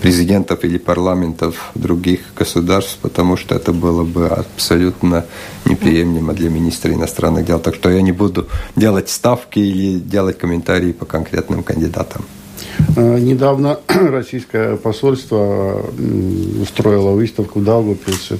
президентов 0.00 0.64
или 0.64 0.78
парламентов 0.78 1.70
других 1.74 2.20
государств, 2.36 2.98
потому 3.02 3.36
что 3.36 3.54
это 3.54 3.72
было 3.72 4.04
бы 4.04 4.26
абсолютно 4.26 5.24
неприемлемо 5.64 6.32
для 6.32 6.50
министра 6.50 6.92
иностранных 6.92 7.44
дел. 7.44 7.60
Так 7.60 7.74
что 7.74 7.90
я 7.90 8.02
не 8.02 8.12
буду 8.12 8.48
делать 8.76 9.10
ставки 9.10 9.58
или 9.58 9.98
делать 9.98 10.38
комментарии 10.38 10.92
по 10.92 11.04
конкретным 11.04 11.62
кандидатам. 11.62 12.24
А, 12.96 13.18
недавно 13.18 13.78
российское 13.88 14.76
посольство 14.76 15.84
устроило 16.60 17.10
выставку 17.10 17.60
в 17.60 17.64
Даугавпилсе 17.64 18.38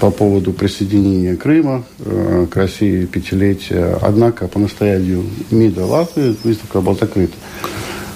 по 0.00 0.10
поводу 0.10 0.52
присоединения 0.52 1.36
Крыма 1.36 1.84
э, 2.00 2.46
к 2.50 2.56
России 2.56 3.06
пятилетия. 3.06 3.98
Однако 4.02 4.48
по 4.48 4.58
настоянию 4.58 5.24
МИДа 5.50 5.86
Латвии 5.86 6.36
выставка 6.44 6.80
была 6.80 6.94
закрыта. 6.94 7.34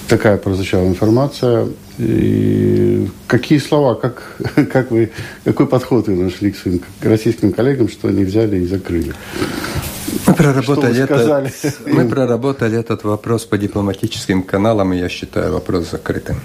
Такая 0.07 0.37
прозвучала 0.37 0.85
информация. 0.87 1.67
И 1.99 3.09
какие 3.27 3.59
слова, 3.59 3.95
как, 3.95 4.23
как 4.71 4.89
вы, 4.89 5.11
какой 5.43 5.67
подход 5.67 6.07
вы 6.07 6.15
нашли 6.15 6.51
к 6.51 6.57
своим 6.57 6.79
к 6.79 7.05
российским 7.05 7.51
коллегам, 7.51 7.89
что 7.89 8.07
они 8.07 8.23
взяли 8.23 8.57
и 8.57 8.65
закрыли? 8.65 9.13
Мы 10.25 10.33
проработали, 10.33 11.03
этот, 11.03 11.51
мы 11.85 12.07
проработали 12.07 12.79
этот 12.79 13.03
вопрос 13.03 13.45
по 13.45 13.57
дипломатическим 13.57 14.43
каналам, 14.43 14.93
и 14.93 14.97
я 14.97 15.09
считаю 15.09 15.53
вопрос 15.53 15.91
закрытым. 15.91 16.37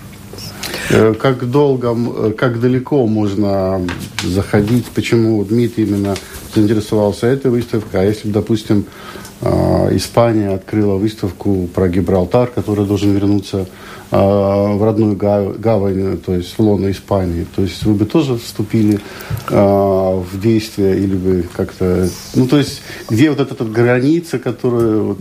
Э, 0.90 1.14
как 1.14 1.48
долго, 1.50 1.96
э, 1.96 2.32
как 2.36 2.60
далеко 2.60 3.06
можно 3.06 3.80
заходить, 4.22 4.86
почему 4.86 5.44
Дмитрий 5.44 5.84
именно 5.84 6.14
заинтересовался 6.54 7.26
этой 7.26 7.50
выставкой, 7.50 8.00
а 8.00 8.04
если, 8.04 8.28
допустим, 8.28 8.84
э, 9.40 9.96
Испания 9.96 10.50
открыла 10.50 10.96
выставку 10.96 11.68
про 11.74 11.88
Гибралтар, 11.88 12.48
который 12.48 12.86
должен 12.86 13.12
вернуться 13.12 13.66
в 14.10 14.84
родную 14.84 15.16
гавань, 15.16 16.18
то 16.18 16.34
есть 16.34 16.56
в 16.56 16.60
лоно 16.60 16.90
Испании. 16.90 17.46
То 17.56 17.62
есть 17.62 17.84
вы 17.84 17.94
бы 17.94 18.04
тоже 18.06 18.36
вступили 18.36 19.00
в 19.48 20.40
действие 20.40 20.98
или 20.98 21.16
бы 21.16 21.48
как-то... 21.52 22.08
Ну, 22.34 22.46
то 22.46 22.58
есть 22.58 22.82
где 23.08 23.30
вот 23.30 23.40
эта, 23.40 23.64
граница, 23.64 24.38
которую 24.38 25.04
вот, 25.04 25.18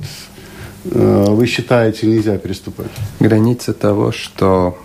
вы 0.84 1.46
считаете 1.48 2.08
нельзя 2.08 2.38
переступать? 2.38 2.92
Граница 3.20 3.74
того, 3.74 4.12
что 4.12 4.78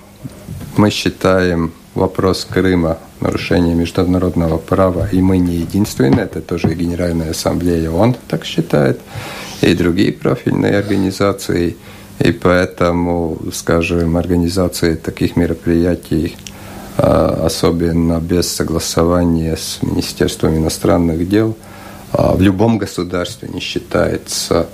мы 0.77 0.91
считаем 0.91 1.73
вопрос 1.95 2.47
Крыма 2.49 2.99
нарушением 3.21 3.79
международного 3.79 4.59
права, 4.59 5.09
и 5.11 5.21
мы 5.21 5.39
не 5.39 5.57
единственные, 5.57 6.25
это 6.25 6.41
тоже 6.41 6.71
и 6.71 6.75
Генеральная 6.77 7.31
Ассамблея 7.31 7.91
ООН 7.91 8.15
так 8.29 8.45
считает, 8.45 9.01
и 9.61 9.75
другие 9.75 10.13
профильные 10.13 10.79
организации, 10.79 11.77
и 12.19 12.33
поэтому, 12.33 13.39
скажем, 13.53 14.17
организации 14.17 14.95
таких 14.95 15.37
мероприятий, 15.37 16.37
а, 16.97 17.45
особенно 17.47 18.19
без 18.21 18.49
согласования 18.49 19.57
с 19.57 19.79
Министерством 19.83 20.57
иностранных 20.57 21.29
дел, 21.29 21.57
а, 22.13 22.35
в 22.35 22.41
любом 22.41 22.79
государстве 22.79 23.49
не 23.49 23.61
считается 23.61 24.67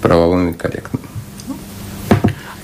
правовым 0.00 0.50
и 0.50 0.52
корректным. 0.52 1.02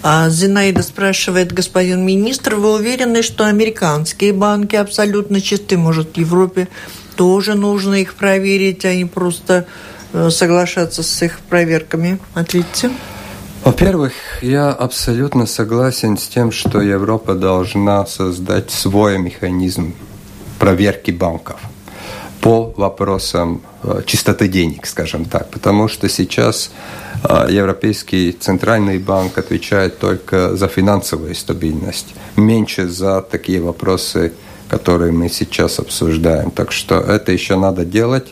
А 0.03 0.29
Зинаида 0.31 0.83
спрашивает, 0.83 1.53
господин 1.53 2.07
министр, 2.07 2.55
вы 2.55 2.75
уверены, 2.75 3.23
что 3.23 3.47
американские 3.47 4.33
банки 4.33 4.77
абсолютно 4.77 5.41
чисты? 5.41 5.77
Может, 5.77 6.15
в 6.15 6.17
Европе 6.19 6.69
тоже 7.17 7.55
нужно 7.55 7.97
их 7.97 8.15
проверить, 8.15 8.85
а 8.85 8.95
не 8.95 9.05
просто 9.05 9.67
э, 10.13 10.31
соглашаться 10.31 11.03
с 11.03 11.23
их 11.23 11.41
проверками? 11.41 12.21
Ответьте. 12.35 12.91
Во-первых, 13.69 14.15
я 14.41 14.71
абсолютно 14.71 15.45
согласен 15.45 16.17
с 16.17 16.27
тем, 16.27 16.53
что 16.53 16.81
Европа 16.81 17.35
должна 17.35 18.07
создать 18.07 18.71
свой 18.71 19.19
механизм 19.19 19.95
проверки 20.59 21.11
банков 21.11 21.61
по 22.41 22.73
вопросам 22.79 23.61
э, 23.83 24.01
чистоты 24.07 24.49
денег, 24.49 24.87
скажем 24.87 25.27
так, 25.27 25.51
потому 25.51 25.87
что 25.89 26.09
сейчас 26.09 26.71
а 27.23 27.47
Европейский 27.51 28.33
центральный 28.33 28.99
банк 28.99 29.37
отвечает 29.37 29.99
только 29.99 30.57
за 30.57 30.67
финансовую 30.69 31.35
стабильность, 31.35 32.15
меньше 32.37 32.89
за 32.89 33.21
такие 33.21 33.61
вопросы, 33.61 34.33
которые 34.71 35.13
мы 35.13 35.29
сейчас 35.29 35.79
обсуждаем. 35.79 36.53
Так 36.53 36.73
что 36.73 36.95
это 36.95 37.33
еще 37.33 37.57
надо 37.57 37.85
делать. 37.85 38.29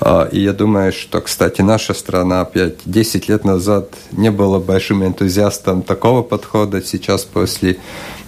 А, 0.00 0.28
и 0.30 0.40
я 0.40 0.52
думаю, 0.52 0.92
что, 0.92 1.20
кстати, 1.20 1.62
наша 1.62 1.94
страна 1.94 2.40
опять 2.40 2.78
10 2.84 3.28
лет 3.28 3.44
назад 3.44 3.90
не 4.12 4.30
была 4.30 4.58
большим 4.58 5.04
энтузиастом 5.04 5.82
такого 5.82 6.22
подхода. 6.22 6.82
Сейчас, 6.82 7.24
после 7.24 7.78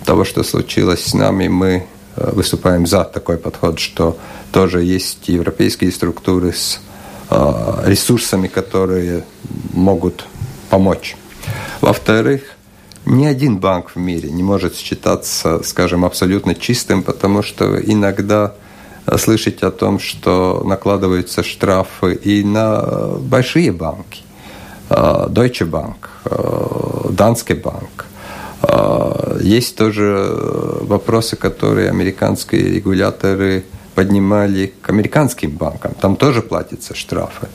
того, 0.04 0.24
что 0.24 0.42
случилось 0.42 1.04
с 1.04 1.14
нами, 1.14 1.48
мы 1.48 1.86
э, 2.16 2.30
выступаем 2.32 2.86
за 2.86 3.04
такой 3.04 3.36
подход, 3.36 3.78
что 3.78 4.16
тоже 4.52 4.82
есть 4.82 5.28
европейские 5.28 5.90
структуры 5.90 6.52
с 6.52 6.80
а, 7.28 7.82
ресурсами, 7.84 8.46
которые 8.46 9.24
могут 9.72 10.24
помочь. 10.70 11.16
Во-вторых, 11.80 12.42
ни 13.04 13.26
один 13.26 13.58
банк 13.58 13.90
в 13.94 13.96
мире 13.96 14.30
не 14.30 14.42
может 14.42 14.76
считаться, 14.76 15.62
скажем, 15.62 16.04
абсолютно 16.04 16.54
чистым, 16.54 17.02
потому 17.02 17.42
что 17.42 17.78
иногда 17.80 18.54
слышать 19.18 19.62
о 19.62 19.70
том, 19.70 19.98
что 19.98 20.62
накладываются 20.64 21.42
штрафы 21.42 22.14
и 22.14 22.44
на 22.44 22.82
большие 23.20 23.72
банки. 23.72 24.22
А, 24.88 25.28
Deutsche 25.28 25.68
Bank, 25.68 25.96
Danske 27.10 27.60
Bank. 27.62 28.04
Есть 29.42 29.76
тоже 29.76 30.28
вопросы, 30.80 31.36
которые 31.36 31.90
американские 31.90 32.70
регуляторы 32.70 33.64
поднимали 33.96 34.72
к 34.82 34.90
американским 34.90 35.50
банкам. 35.50 35.94
Там 36.00 36.16
тоже 36.16 36.42
платятся 36.42 36.94
штрафы. 36.94 37.48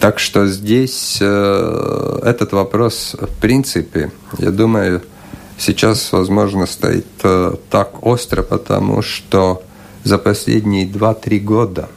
Так 0.00 0.18
что 0.18 0.46
здесь 0.46 1.18
э, 1.20 2.20
этот 2.24 2.52
вопрос, 2.52 3.16
в 3.18 3.40
принципе, 3.40 4.12
я 4.38 4.50
думаю, 4.50 5.02
сейчас, 5.58 6.12
возможно, 6.12 6.66
стоит 6.66 7.06
э, 7.22 7.54
так 7.70 8.06
остро, 8.06 8.42
потому 8.42 9.02
что 9.02 9.62
за 10.04 10.18
последние 10.18 10.86
2-3 10.86 11.40
года, 11.40 11.88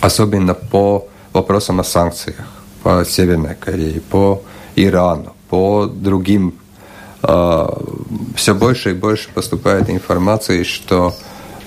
особенно 0.00 0.54
по 0.54 1.08
вопросам 1.34 1.80
о 1.80 1.84
санкциях, 1.84 2.46
по 2.82 3.04
Северной 3.04 3.54
Корее, 3.54 4.00
по 4.00 4.42
Ирану, 4.76 5.34
по 5.50 5.86
другим 5.86 6.54
все 7.20 8.54
больше 8.54 8.92
и 8.92 8.94
больше 8.94 9.28
поступает 9.34 9.90
информации, 9.90 10.62
что 10.62 11.14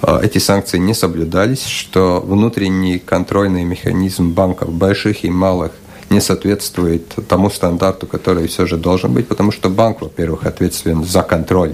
эти 0.01 0.39
санкции 0.39 0.79
не 0.79 0.95
соблюдались, 0.95 1.65
что 1.65 2.19
внутренний 2.19 2.97
контрольный 2.97 3.63
механизм 3.63 4.31
банков 4.31 4.73
больших 4.73 5.23
и 5.23 5.29
малых 5.29 5.71
не 6.09 6.19
соответствует 6.19 7.13
тому 7.27 7.49
стандарту, 7.49 8.07
который 8.07 8.47
все 8.47 8.65
же 8.65 8.77
должен 8.77 9.13
быть, 9.13 9.27
потому 9.27 9.51
что 9.51 9.69
банк, 9.69 10.01
во-первых, 10.01 10.45
ответственен 10.45 11.03
за 11.03 11.21
контроль, 11.21 11.73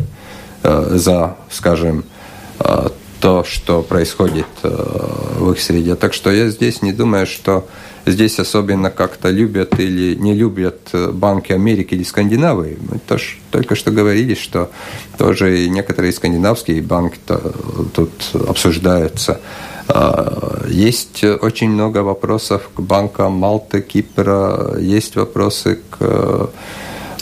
за, 0.63 1.37
скажем, 1.49 2.03
то, 3.19 3.43
что 3.43 3.81
происходит 3.81 4.47
в 4.63 5.51
их 5.51 5.61
среде. 5.61 5.95
Так 5.95 6.13
что 6.13 6.31
я 6.31 6.49
здесь 6.49 6.81
не 6.81 6.93
думаю, 6.93 7.27
что 7.27 7.67
здесь 8.05 8.39
особенно 8.39 8.89
как-то 8.89 9.29
любят 9.29 9.79
или 9.79 10.15
не 10.15 10.33
любят 10.33 10.89
э, 10.93 11.11
банки 11.11 11.51
Америки 11.51 11.93
или 11.93 12.03
Скандинавии. 12.03 12.77
Мы 12.89 12.99
тоже 12.99 13.37
только 13.51 13.75
что 13.75 13.91
говорили, 13.91 14.35
что 14.35 14.69
тоже 15.17 15.63
и 15.63 15.69
некоторые 15.69 16.13
скандинавские 16.13 16.81
банки 16.81 17.19
тут 17.93 18.11
обсуждаются. 18.47 19.39
Есть 20.67 21.23
очень 21.23 21.69
много 21.69 21.99
вопросов 21.99 22.69
к 22.75 22.79
банкам 22.79 23.33
Малты, 23.33 23.81
Кипра, 23.81 24.77
есть 24.77 25.15
вопросы 25.15 25.79
к 25.89 25.97
э, 25.99 26.47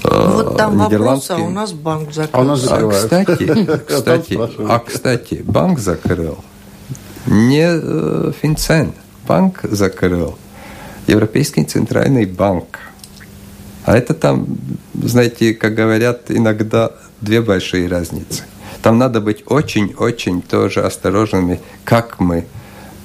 вот 0.04 0.58
там 0.58 0.78
вопрос, 0.78 1.30
а 1.32 1.38
у 1.38 1.50
нас 1.50 1.74
банк 1.74 2.14
закрыл. 2.14 2.40
А 2.40 2.42
у 2.42 2.44
нас 2.44 2.68
А, 2.70 2.90
кстати, 2.90 3.68
кстати, 3.88 4.40
а, 4.68 4.80
кстати, 4.80 5.44
банк 5.46 5.80
закрыл 5.80 6.38
не 7.28 7.68
э, 7.70 8.32
Финцен, 8.42 8.94
банк 9.28 9.60
закрыл 9.64 10.38
Европейский 11.08 11.66
центральный 11.66 12.26
банк. 12.26 12.80
А 13.86 13.98
это 13.98 14.14
там, 14.14 14.48
знаете, 14.94 15.54
как 15.54 15.76
говорят, 15.76 16.30
иногда 16.30 16.92
две 17.22 17.42
большие 17.42 17.88
разницы. 17.88 18.44
Там 18.82 18.98
надо 18.98 19.22
быть 19.22 19.44
очень-очень 19.46 20.42
тоже 20.42 20.82
осторожными, 20.86 21.62
как 21.84 22.20
мы 22.20 22.46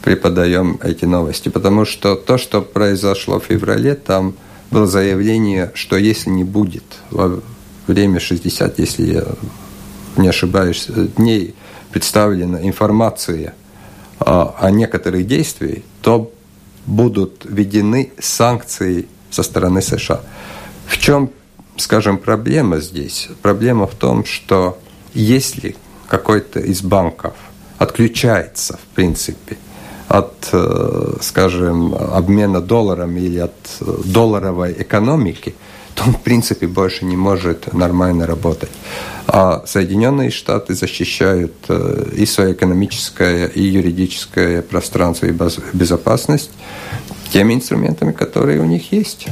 преподаем 0.02 0.78
эти 0.82 1.04
новости. 1.04 1.48
Потому 1.48 1.84
что 1.84 2.16
то, 2.16 2.38
что 2.38 2.62
произошло 2.62 3.38
в 3.38 3.44
феврале, 3.44 3.94
там 3.94 4.34
было 4.72 4.86
заявление, 4.86 5.70
что 5.74 5.96
если 5.96 6.30
не 6.30 6.44
будет 6.44 6.84
во 7.10 7.40
время 7.86 8.18
60, 8.18 8.78
если 8.78 9.12
я 9.12 9.24
не 10.16 10.28
ошибаюсь, 10.28 10.86
дней 10.88 11.54
представлена 11.90 12.62
информация 12.62 13.54
о, 14.18 14.54
о 14.58 14.70
некоторых 14.70 15.26
действиях, 15.26 15.82
то 16.00 16.32
будут 16.86 17.44
введены 17.44 18.12
санкции 18.18 19.06
со 19.30 19.42
стороны 19.42 19.82
США. 19.82 20.22
В 20.86 20.98
чем, 20.98 21.30
скажем, 21.76 22.18
проблема 22.18 22.80
здесь? 22.80 23.28
Проблема 23.42 23.86
в 23.86 23.94
том, 23.94 24.24
что 24.24 24.78
если 25.14 25.76
какой-то 26.08 26.60
из 26.60 26.82
банков 26.82 27.34
отключается, 27.78 28.78
в 28.78 28.94
принципе, 28.94 29.58
от, 30.12 30.48
э, 30.52 31.16
скажем, 31.20 31.94
обмена 31.94 32.60
долларами 32.60 33.20
или 33.20 33.38
от 33.38 33.54
э, 33.80 33.84
долларовой 34.04 34.72
экономики, 34.78 35.54
то 35.94 36.04
он, 36.04 36.12
в 36.12 36.20
принципе, 36.20 36.66
больше 36.66 37.06
не 37.06 37.16
может 37.16 37.72
нормально 37.72 38.26
работать. 38.26 38.70
А 39.26 39.62
Соединенные 39.66 40.30
Штаты 40.30 40.74
защищают 40.74 41.54
э, 41.68 42.10
и 42.14 42.26
свое 42.26 42.52
экономическое, 42.52 43.46
и 43.46 43.62
юридическое 43.62 44.60
пространство 44.60 45.26
и 45.26 45.34
безопасность 45.72 46.50
теми 47.32 47.54
инструментами, 47.54 48.12
которые 48.12 48.60
у 48.60 48.66
них 48.66 48.92
есть. 48.92 49.28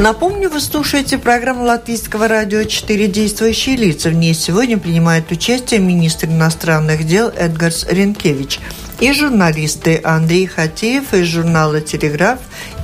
Напомню, 0.00 0.48
вы 0.48 0.60
слушаете 0.60 1.18
программу 1.18 1.64
Латвийского 1.64 2.26
радио 2.26 2.64
«Четыре 2.64 3.06
действующие 3.06 3.76
лица». 3.76 4.08
В 4.08 4.14
ней 4.14 4.32
сегодня 4.32 4.78
принимает 4.78 5.30
участие 5.30 5.78
министр 5.78 6.28
иностранных 6.28 7.06
дел 7.06 7.28
Эдгарс 7.28 7.84
Ренкевич 7.86 8.60
и 8.98 9.12
журналисты 9.12 10.00
Андрей 10.02 10.46
Хатеев 10.46 11.12
из 11.12 11.26
журнала 11.26 11.82
«Телеграф» 11.82 12.38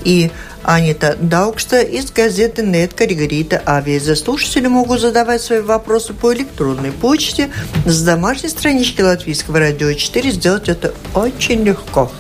и 0.05 0.31
Анита 0.63 1.17
Даукста 1.19 1.81
из 1.81 2.11
газеты 2.11 2.63
«Нет 2.63 2.93
Корригорита 2.93 3.63
Авиаза». 3.65 4.15
Слушатели 4.15 4.67
могут 4.67 5.01
задавать 5.01 5.41
свои 5.41 5.61
вопросы 5.61 6.13
по 6.13 6.35
электронной 6.35 6.93
почте 6.93 7.49
с 7.87 8.03
домашней 8.03 8.51
странички 8.51 9.01
Латвийского 9.01 9.59
радио 9.59 9.91
4. 9.91 10.33
Сделать 10.33 10.69
это 10.69 10.93
очень 11.15 11.65
легко. 11.65 12.13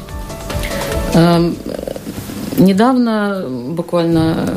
Эм, 1.13 1.55
Недавно, 2.59 3.45
буквально 3.49 4.49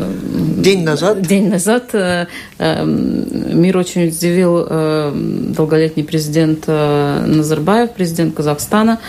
день 0.60 0.84
назад, 0.84 1.22
день 1.22 1.50
назад 1.50 1.90
э, 1.94 2.28
эм, 2.58 3.62
мир 3.62 3.78
очень 3.78 4.08
удивил 4.08 4.66
э, 4.70 5.12
долголетний 5.14 6.04
президент 6.04 6.64
э, 6.68 7.26
Назарбаев, 7.26 7.92
президент 7.92 8.36
Казахстана, 8.36 9.00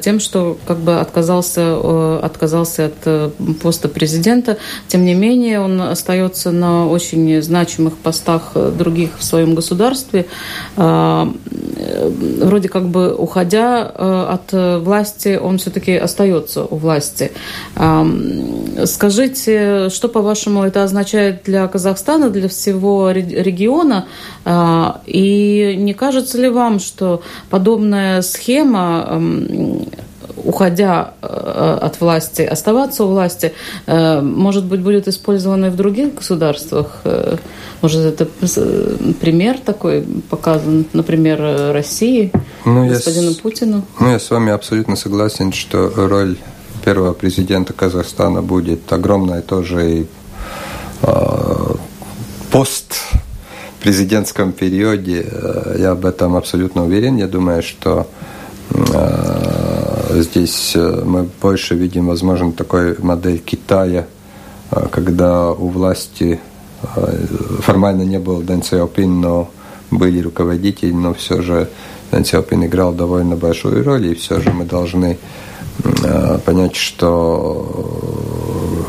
тем, 0.00 0.20
что 0.20 0.56
как 0.66 0.78
бы 0.78 1.00
отказался, 1.00 2.18
отказался 2.20 2.86
от 2.86 3.32
поста 3.60 3.88
президента. 3.88 4.56
Тем 4.88 5.04
не 5.04 5.14
менее, 5.14 5.60
он 5.60 5.80
остается 5.80 6.50
на 6.50 6.86
очень 6.86 7.42
значимых 7.42 7.96
постах 7.96 8.52
других 8.54 9.10
в 9.18 9.24
своем 9.24 9.54
государстве. 9.54 10.26
Вроде 10.76 12.68
как 12.68 12.88
бы 12.88 13.14
уходя 13.14 13.86
от 13.86 14.52
власти, 14.52 15.38
он 15.40 15.58
все-таки 15.58 15.96
остается 15.96 16.64
у 16.64 16.76
власти. 16.76 17.32
Скажите, 18.86 19.88
что, 19.90 20.08
по-вашему, 20.08 20.64
это 20.64 20.82
означает 20.82 21.42
для 21.44 21.66
Казахстана, 21.68 22.30
для 22.30 22.48
всего 22.48 23.10
региона? 23.10 24.06
А, 24.44 25.00
и 25.06 25.74
не 25.76 25.94
кажется 25.94 26.38
ли 26.38 26.48
вам, 26.48 26.80
что 26.80 27.22
подобная 27.50 28.22
схема 28.22 29.20
уходя 30.44 31.14
э, 31.22 31.78
от 31.80 32.00
власти, 32.00 32.42
оставаться 32.42 33.04
у 33.04 33.08
власти, 33.08 33.52
э, 33.86 34.20
может 34.20 34.64
быть, 34.64 34.80
будет 34.80 35.08
использована 35.08 35.66
и 35.66 35.70
в 35.70 35.76
других 35.76 36.14
государствах? 36.14 37.00
Э, 37.04 37.36
может, 37.80 38.00
это 38.00 38.26
пример 39.20 39.58
такой 39.58 40.04
показан, 40.30 40.86
например, 40.92 41.72
России, 41.72 42.32
ну, 42.64 42.88
господину 42.88 43.30
я 43.30 43.36
Путину? 43.36 43.82
Ну, 44.00 44.10
я 44.10 44.18
с 44.18 44.30
вами 44.30 44.52
абсолютно 44.52 44.96
согласен, 44.96 45.52
что 45.52 45.92
роль 45.94 46.36
первого 46.84 47.14
президента 47.14 47.72
Казахстана 47.72 48.42
будет 48.42 48.92
огромная 48.92 49.40
тоже 49.40 49.90
и 49.90 50.06
э, 51.02 51.74
пост 52.50 52.96
президентском 53.80 54.52
периоде, 54.52 55.26
э, 55.26 55.76
я 55.78 55.92
об 55.92 56.04
этом 56.04 56.36
абсолютно 56.36 56.84
уверен. 56.84 57.16
Я 57.16 57.26
думаю, 57.26 57.62
что 57.62 58.06
э, 58.70 60.20
здесь 60.20 60.72
э, 60.76 61.02
мы 61.04 61.28
больше 61.40 61.74
видим, 61.74 62.06
возможно, 62.06 62.52
такой 62.52 62.96
модель 62.98 63.38
Китая, 63.38 64.06
э, 64.70 64.86
когда 64.90 65.50
у 65.52 65.68
власти 65.68 66.40
формально 67.60 68.02
не 68.02 68.18
был 68.18 68.42
Дэн 68.42 68.62
Сяопин, 68.62 69.22
но 69.22 69.50
были 69.90 70.20
руководители, 70.20 70.92
но 70.92 71.14
все 71.14 71.40
же 71.40 71.70
Дэн 72.10 72.26
Сяопин 72.26 72.66
играл 72.66 72.92
довольно 72.92 73.36
большую 73.36 73.82
роль, 73.82 74.08
и 74.08 74.14
все 74.14 74.38
же 74.40 74.50
мы 74.50 74.66
должны 74.66 75.16
понять, 76.44 76.76
что 76.76 78.14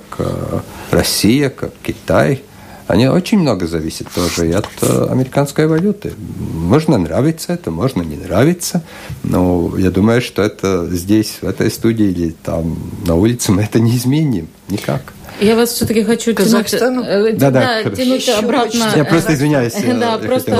Россия, 0.92 1.50
как 1.50 1.72
Китай, 1.84 2.44
они 2.88 3.08
очень 3.08 3.40
много 3.40 3.68
зависят 3.68 4.08
тоже 4.14 4.50
и 4.50 4.54
от 4.54 4.70
американской 4.82 5.68
валюты. 5.68 6.14
Можно 6.54 6.98
нравиться 6.98 7.52
это, 7.52 7.70
можно 7.70 8.02
не 8.02 8.16
нравиться, 8.16 8.82
но 9.24 9.74
я 9.78 9.92
думаю, 9.92 10.22
что 10.22 10.42
это 10.42 10.88
здесь, 10.90 11.40
в 11.42 11.48
этой 11.48 11.70
студии 11.70 12.06
или 12.06 12.30
там 12.44 12.78
на 13.06 13.16
улице 13.16 13.52
мы 13.52 13.64
это 13.64 13.82
не 13.82 13.98
изменим 13.98 14.48
никак. 14.70 15.14
Я 15.40 15.56
вас 15.56 15.72
все-таки 15.72 16.04
хочу 16.04 16.34
Казахстану? 16.34 17.04
тянуть, 17.04 17.34
э, 17.34 17.38
да, 17.38 17.52
да, 17.52 17.84
да, 17.84 17.90
тянуть 17.92 18.28
обратно. 18.30 18.86
Я 18.96 19.06
просто 19.06 19.34
извиняюсь. 19.34 19.74
Да, 19.98 20.18
просто 20.18 20.56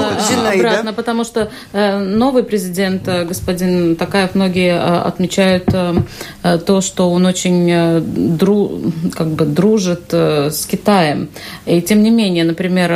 обратно, 0.54 0.94
потому 0.94 1.24
что 1.24 1.50
э, 1.74 1.98
новый 2.00 2.44
президент, 2.44 3.08
э, 3.08 3.24
господин 3.26 3.96
Такаев, 3.96 4.36
многие 4.36 4.80
отмечают 4.80 5.66
то, 5.66 6.82
что 6.82 7.12
он 7.12 7.26
очень 7.26 8.02
дру, 8.38 8.82
как 9.14 9.28
бы 9.28 9.46
дружит 9.46 10.14
с 10.14 10.66
Китаем. 10.66 11.30
И 11.66 11.82
тем 11.82 12.04
не 12.04 12.10
менее, 12.10 12.44
например, 12.44 12.92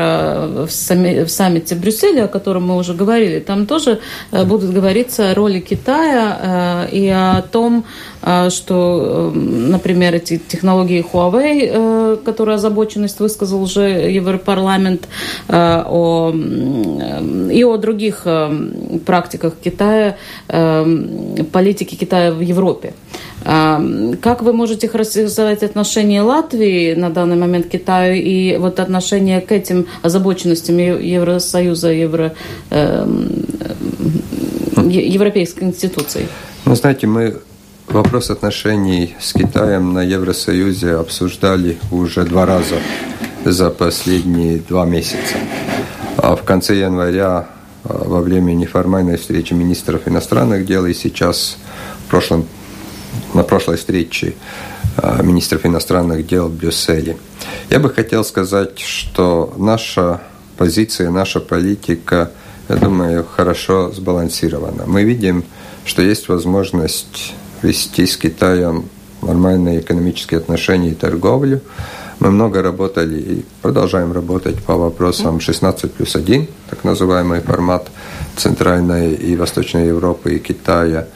в, 0.65 0.69
сами, 0.69 1.23
в 1.23 1.29
саммите 1.29 1.75
Брюсселя, 1.75 2.25
о 2.25 2.27
котором 2.27 2.67
мы 2.67 2.77
уже 2.77 2.93
говорили, 2.93 3.39
там 3.39 3.65
тоже 3.65 3.99
будут 4.31 4.71
говориться 4.71 5.31
о 5.31 5.35
роли 5.35 5.59
Китая 5.59 6.87
и 6.91 7.07
о 7.07 7.41
том, 7.51 7.85
что, 8.49 9.31
например, 9.33 10.15
эти 10.15 10.37
технологии 10.37 11.05
Huawei 11.11 11.70
Э, 11.71 12.17
озабоченность 12.51 13.19
высказал 13.19 13.61
уже 13.61 13.81
Европарламент, 14.11 15.07
э, 15.47 15.83
о, 15.85 16.33
и 17.51 17.63
о 17.63 17.77
других 17.77 18.21
э, 18.25 18.49
практиках 19.05 19.53
Китая, 19.63 20.17
политики 21.51 21.95
Китая 21.95 22.31
в 22.31 22.41
Европе. 22.41 22.93
Как 23.43 24.41
вы 24.41 24.53
можете 24.53 24.87
характеризовать 24.87 25.63
отношение 25.63 26.21
Латвии 26.21 26.93
на 26.93 27.09
данный 27.09 27.37
момент 27.37 27.67
к 27.67 27.69
Китаю 27.69 28.15
и 28.15 28.57
вот 28.57 28.79
отношение 28.79 29.41
к 29.41 29.51
этим 29.51 29.87
озабоченностям 30.03 30.77
Евросоюза, 30.77 31.89
Евро, 31.89 32.33
европейской 34.77 35.63
институции? 35.63 36.27
Ну, 36.65 36.75
знаете, 36.75 37.07
мы 37.07 37.39
Вопрос 37.91 38.29
отношений 38.29 39.17
с 39.19 39.33
Китаем 39.33 39.93
на 39.93 40.01
Евросоюзе 40.01 40.95
обсуждали 40.95 41.77
уже 41.91 42.23
два 42.23 42.45
раза 42.45 42.77
за 43.43 43.69
последние 43.69 44.59
два 44.59 44.85
месяца. 44.85 45.35
А 46.15 46.37
в 46.37 46.43
конце 46.43 46.77
января 46.77 47.49
а, 47.83 48.03
во 48.05 48.21
время 48.21 48.53
неформальной 48.53 49.17
встречи 49.17 49.51
министров 49.51 50.07
иностранных 50.07 50.65
дел 50.65 50.85
и 50.85 50.93
сейчас 50.93 51.57
в 52.05 52.09
прошлом, 52.09 52.45
на 53.33 53.43
прошлой 53.43 53.75
встрече 53.75 54.35
а, 54.95 55.21
министров 55.21 55.65
иностранных 55.65 56.25
дел 56.25 56.47
в 56.47 56.55
Брюсселе. 56.55 57.17
Я 57.69 57.79
бы 57.79 57.89
хотел 57.89 58.23
сказать, 58.23 58.79
что 58.79 59.53
наша 59.57 60.21
позиция, 60.57 61.09
наша 61.09 61.41
политика, 61.41 62.31
я 62.69 62.77
думаю, 62.77 63.25
хорошо 63.25 63.91
сбалансирована. 63.91 64.85
Мы 64.87 65.03
видим, 65.03 65.43
что 65.83 66.01
есть 66.01 66.29
возможность 66.29 67.33
вести 67.63 68.05
с 68.05 68.17
Китаем 68.17 68.85
нормальные 69.21 69.81
экономические 69.81 70.39
отношения 70.39 70.89
и 70.89 70.95
торговлю. 70.95 71.61
Мы 72.19 72.29
много 72.29 72.61
работали 72.61 73.19
и 73.19 73.45
продолжаем 73.61 74.11
работать 74.11 74.63
по 74.63 74.75
вопросам 74.75 75.39
16 75.39 75.91
плюс 75.91 76.15
1, 76.15 76.47
так 76.69 76.83
называемый 76.83 77.41
формат 77.41 77.89
Центральной 78.35 79.13
и 79.13 79.35
Восточной 79.35 79.87
Европы 79.87 80.35
и 80.35 80.39
Китая. 80.39 81.07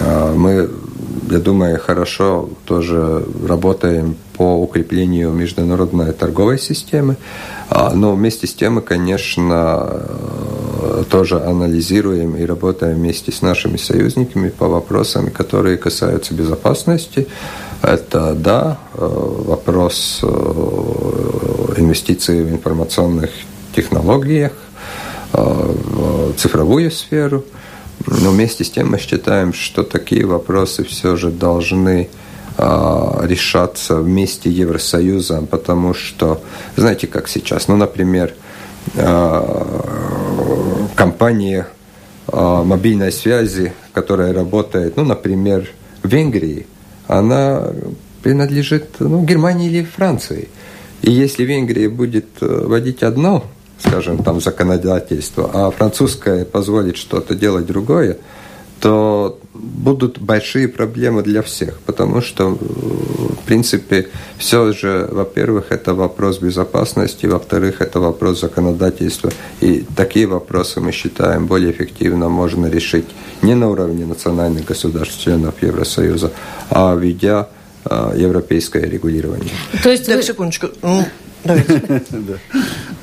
А, 0.00 0.34
мы, 0.34 0.70
я 1.30 1.38
думаю, 1.38 1.78
хорошо 1.78 2.48
тоже 2.64 3.24
работаем 3.46 4.16
по 4.36 4.56
укреплению 4.56 5.30
международной 5.32 6.12
торговой 6.12 6.58
системы, 6.58 7.16
а, 7.68 7.92
но 7.94 8.14
вместе 8.14 8.46
с 8.46 8.54
тем 8.54 8.74
мы, 8.74 8.82
конечно, 8.82 10.02
тоже 11.10 11.40
анализируем 11.40 12.36
и 12.36 12.44
работаем 12.44 12.96
вместе 12.96 13.32
с 13.32 13.42
нашими 13.42 13.76
союзниками 13.76 14.48
по 14.48 14.68
вопросам, 14.68 15.30
которые 15.30 15.76
касаются 15.76 16.34
безопасности. 16.34 17.26
Это, 17.82 18.34
да, 18.34 18.78
э, 18.94 18.98
вопрос 19.00 20.20
э, 20.22 20.26
инвестиций 21.78 22.42
в 22.44 22.50
информационных 22.50 23.30
технологиях, 23.74 24.52
э, 25.32 25.42
в 25.42 26.34
цифровую 26.34 26.90
сферу. 26.90 27.44
Но 28.06 28.30
вместе 28.30 28.64
с 28.64 28.70
тем 28.70 28.90
мы 28.90 28.98
считаем, 28.98 29.52
что 29.52 29.82
такие 29.82 30.26
вопросы 30.26 30.84
все 30.84 31.16
же 31.16 31.30
должны 31.30 32.08
решаться 32.58 33.96
вместе 33.96 34.50
Евросоюзом, 34.50 35.46
потому 35.46 35.94
что, 35.94 36.42
знаете, 36.76 37.06
как 37.06 37.26
сейчас, 37.26 37.66
ну, 37.66 37.76
например, 37.76 38.34
компания 40.94 41.66
э, 42.28 42.62
мобильной 42.64 43.12
связи, 43.12 43.72
которая 43.92 44.32
работает, 44.32 44.96
ну, 44.96 45.04
например, 45.04 45.68
в 46.02 46.08
Венгрии, 46.08 46.66
она 47.06 47.72
принадлежит 48.22 48.96
ну, 48.98 49.24
Германии 49.24 49.68
или 49.68 49.84
Франции. 49.84 50.48
И 51.02 51.10
если 51.10 51.44
Венгрия 51.44 51.88
будет 51.88 52.26
э, 52.40 52.46
вводить 52.46 53.02
одно, 53.02 53.44
скажем, 53.84 54.22
там 54.22 54.40
законодательство, 54.40 55.50
а 55.52 55.70
французское 55.70 56.44
позволит 56.44 56.96
что-то 56.96 57.34
делать 57.34 57.66
другое, 57.66 58.18
то 58.80 59.38
будут 59.54 60.18
большие 60.18 60.66
проблемы 60.66 61.22
для 61.22 61.42
всех, 61.42 61.78
потому 61.86 62.20
что, 62.20 62.48
в 62.48 63.44
принципе, 63.46 64.08
все 64.38 64.72
же, 64.72 65.08
во-первых, 65.12 65.66
это 65.70 65.94
вопрос 65.94 66.40
безопасности, 66.40 67.26
во-вторых, 67.26 67.80
это 67.80 68.00
вопрос 68.00 68.40
законодательства. 68.40 69.30
И 69.60 69.84
такие 69.96 70.26
вопросы, 70.26 70.80
мы 70.80 70.90
считаем, 70.90 71.46
более 71.46 71.70
эффективно 71.70 72.28
можно 72.28 72.66
решить 72.66 73.06
не 73.42 73.54
на 73.54 73.68
уровне 73.70 74.04
национальных 74.04 74.64
государств, 74.64 75.20
членов 75.20 75.54
Евросоюза, 75.62 76.32
а 76.70 76.96
введя 76.96 77.48
а, 77.84 78.14
европейское 78.16 78.84
регулирование. 78.84 79.52
То 79.82 79.90
есть, 79.90 80.06
так, 80.06 80.24
секундочку. 80.24 80.68
Ну, 80.82 81.04
давайте. 81.44 82.02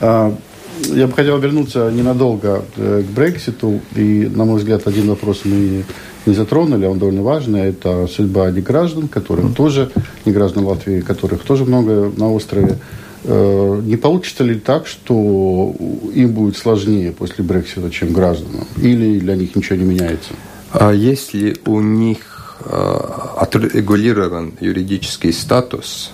А, 0.87 0.95
я 0.95 1.07
бы 1.07 1.13
хотел 1.13 1.37
вернуться 1.39 1.91
ненадолго 1.91 2.63
э, 2.77 3.03
к 3.07 3.11
Брекситу. 3.11 3.79
И, 3.95 4.29
на 4.33 4.45
мой 4.45 4.59
взгляд, 4.59 4.87
один 4.87 5.09
вопрос 5.09 5.41
мы 5.45 5.83
не 6.25 6.33
затронули, 6.33 6.85
он 6.85 6.99
довольно 6.99 7.21
важный. 7.21 7.69
Это 7.69 8.07
судьба 8.07 8.51
неграждан, 8.51 9.07
которых 9.07 9.45
mm-hmm. 9.45 9.55
тоже, 9.55 9.91
неграждан 10.25 10.65
Латвии, 10.65 11.01
которых 11.01 11.43
тоже 11.43 11.65
много 11.65 12.11
на 12.15 12.31
острове. 12.31 12.77
Э, 13.23 13.81
не 13.83 13.97
получится 13.97 14.43
ли 14.43 14.55
так, 14.55 14.87
что 14.87 15.75
им 16.13 16.31
будет 16.31 16.57
сложнее 16.57 17.11
после 17.11 17.43
Брексита, 17.43 17.89
чем 17.89 18.13
гражданам? 18.13 18.65
Или 18.77 19.19
для 19.19 19.35
них 19.35 19.55
ничего 19.55 19.77
не 19.77 19.85
меняется? 19.85 20.33
А 20.71 20.91
если 20.91 21.57
у 21.65 21.81
них 21.81 22.59
э, 22.63 22.99
отрегулирован 23.37 24.53
юридический 24.61 25.33
статус, 25.33 26.11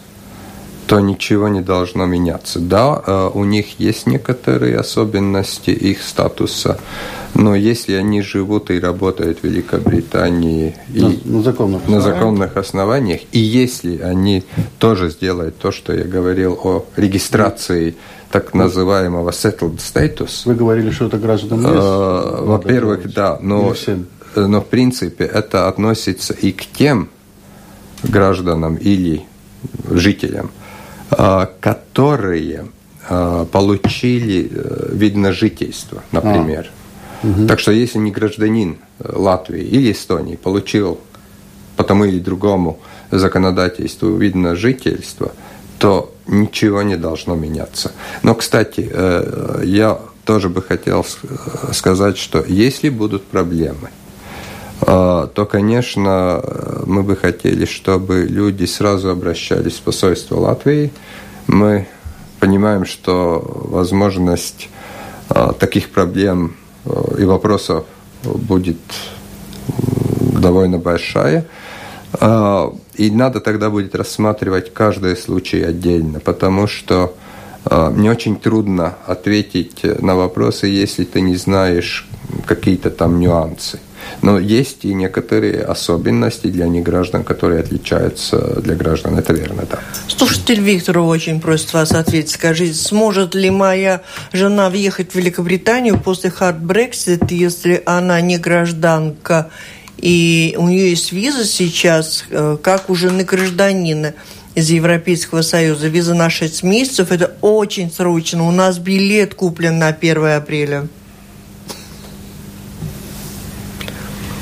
то 0.87 0.99
ничего 0.99 1.47
не 1.47 1.61
должно 1.61 2.05
меняться. 2.05 2.59
Да, 2.59 3.01
э, 3.05 3.29
у 3.33 3.43
них 3.43 3.79
есть 3.79 4.07
некоторые 4.07 4.77
особенности 4.77 5.71
их 5.71 6.01
статуса, 6.01 6.77
Но 7.33 7.53
если 7.55 7.93
они 7.93 8.21
живут 8.21 8.71
и 8.71 8.79
работают 8.79 9.39
в 9.39 9.43
Великобритании 9.43 10.75
на, 10.87 11.09
и 11.09 11.19
на, 11.25 11.41
законных, 11.41 11.87
на 11.87 11.99
законных 11.99 12.55
основаниях, 12.55 13.21
и 13.33 13.39
если 13.39 13.97
они 13.97 14.43
тоже 14.79 15.09
сделают 15.09 15.57
то, 15.57 15.71
что 15.71 15.93
я 15.93 16.05
говорил 16.05 16.57
о 16.63 16.85
регистрации 16.95 17.95
так 18.31 18.53
называемого 18.53 19.31
settled 19.31 19.77
status. 19.77 20.43
Вы 20.45 20.55
говорили, 20.55 20.91
что 20.91 21.05
это 21.07 21.17
граждан 21.17 21.65
э, 21.65 22.41
Во-первых, 22.41 23.13
да, 23.13 23.37
но, 23.41 23.73
но 24.35 24.61
в 24.61 24.65
принципе 24.67 25.25
это 25.25 25.67
относится 25.67 26.33
и 26.33 26.51
к 26.51 26.65
тем 26.65 27.09
гражданам 28.03 28.75
или 28.75 29.23
жителям, 29.89 30.45
э, 30.47 30.64
которые 31.09 32.65
э, 33.07 33.45
получили 33.51 34.51
вид 34.91 35.15
на 35.15 35.31
жительство, 35.31 36.03
например. 36.11 36.69
А. 36.71 36.85
Угу. 37.25 37.47
Так 37.47 37.59
что 37.59 37.71
если 37.71 37.97
не 37.99 38.11
гражданин 38.11 38.77
э, 38.99 39.11
Латвии 39.13 39.63
или 39.63 39.91
Эстонии 39.91 40.35
получил 40.35 40.99
по 41.75 41.83
тому 41.83 42.05
или 42.05 42.19
другому 42.19 42.79
законодательству 43.11 44.15
вид 44.15 44.35
на 44.35 44.55
жительство, 44.55 45.31
то 45.79 46.13
ничего 46.27 46.81
не 46.83 46.97
должно 46.97 47.35
меняться. 47.35 47.91
Но, 48.23 48.35
кстати, 48.35 48.89
э, 48.91 49.61
я 49.65 49.99
тоже 50.23 50.49
бы 50.49 50.61
хотел 50.61 51.05
э, 51.23 51.73
сказать, 51.73 52.17
что 52.17 52.43
если 52.47 52.89
будут 52.89 53.23
проблемы, 53.25 53.89
то, 54.81 55.47
конечно, 55.49 56.43
мы 56.85 57.03
бы 57.03 57.15
хотели, 57.15 57.65
чтобы 57.65 58.23
люди 58.23 58.65
сразу 58.65 59.09
обращались 59.09 59.73
в 59.73 59.81
посольство 59.81 60.37
Латвии. 60.37 60.91
Мы 61.47 61.87
понимаем, 62.39 62.85
что 62.85 63.41
возможность 63.69 64.69
таких 65.59 65.89
проблем 65.89 66.55
и 67.17 67.23
вопросов 67.23 67.85
будет 68.23 68.77
довольно 70.45 70.77
большая. 70.77 71.45
А, 72.19 72.73
и 72.93 73.11
надо 73.11 73.39
тогда 73.39 73.69
будет 73.69 73.95
рассматривать 73.95 74.73
каждый 74.73 75.17
случай 75.17 75.61
отдельно, 75.61 76.19
потому 76.19 76.67
что 76.67 77.13
а, 77.65 77.89
мне 77.89 78.11
очень 78.11 78.37
трудно 78.37 78.95
ответить 79.05 79.83
на 80.01 80.15
вопросы, 80.15 80.67
если 80.67 81.03
ты 81.03 81.21
не 81.21 81.35
знаешь 81.35 82.07
какие-то 82.45 82.89
там 82.89 83.19
нюансы. 83.19 83.79
Но 84.21 84.39
есть 84.39 84.85
и 84.85 84.93
некоторые 84.93 85.63
особенности 85.63 86.47
для 86.47 86.67
неграждан, 86.67 87.23
которые 87.23 87.61
отличаются 87.61 88.61
для 88.61 88.75
граждан. 88.75 89.17
Это 89.17 89.33
верно, 89.33 89.63
да. 89.69 89.79
Слушатель 90.07 90.61
Виктор 90.61 90.99
очень 90.99 91.39
просит 91.41 91.73
вас 91.73 91.91
ответить. 91.91 92.31
Скажите, 92.31 92.73
сможет 92.73 93.35
ли 93.35 93.49
моя 93.49 94.01
жена 94.33 94.69
въехать 94.69 95.11
в 95.11 95.15
Великобританию 95.15 95.99
после 95.99 96.29
hard 96.29 96.61
Brexit, 96.61 97.27
если 97.29 97.81
она 97.85 98.21
не 98.21 98.37
гражданка 98.37 99.49
и 99.97 100.55
у 100.57 100.67
нее 100.67 100.89
есть 100.89 101.11
виза 101.11 101.45
сейчас, 101.45 102.25
э, 102.29 102.57
как 102.61 102.89
у 102.89 102.95
жены 102.95 103.23
гражданина 103.23 104.13
из 104.53 104.69
Европейского 104.69 105.41
Союза. 105.41 105.87
Виза 105.87 106.13
на 106.13 106.29
6 106.29 106.63
месяцев, 106.63 107.11
это 107.11 107.35
очень 107.41 107.91
срочно. 107.91 108.47
У 108.47 108.51
нас 108.51 108.77
билет 108.77 109.35
куплен 109.35 109.77
на 109.79 109.87
1 109.89 110.37
апреля. 110.37 110.87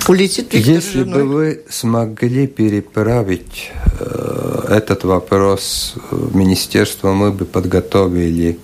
Улетит 0.07 0.53
Виктор 0.53 0.73
Если 0.73 1.03
бы 1.03 1.23
вы 1.23 1.61
смогли 1.69 2.47
переправить 2.47 3.71
э, 3.99 4.65
этот 4.69 5.05
вопрос 5.05 5.93
в 6.11 6.35
министерство, 6.35 7.13
мы 7.13 7.31
бы 7.31 7.45
подготовили 7.45 8.59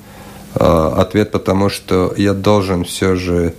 э, 0.56 0.94
ответ, 0.98 1.32
потому 1.32 1.70
что 1.70 2.14
я 2.18 2.34
должен 2.34 2.84
все 2.84 3.16
же 3.16 3.54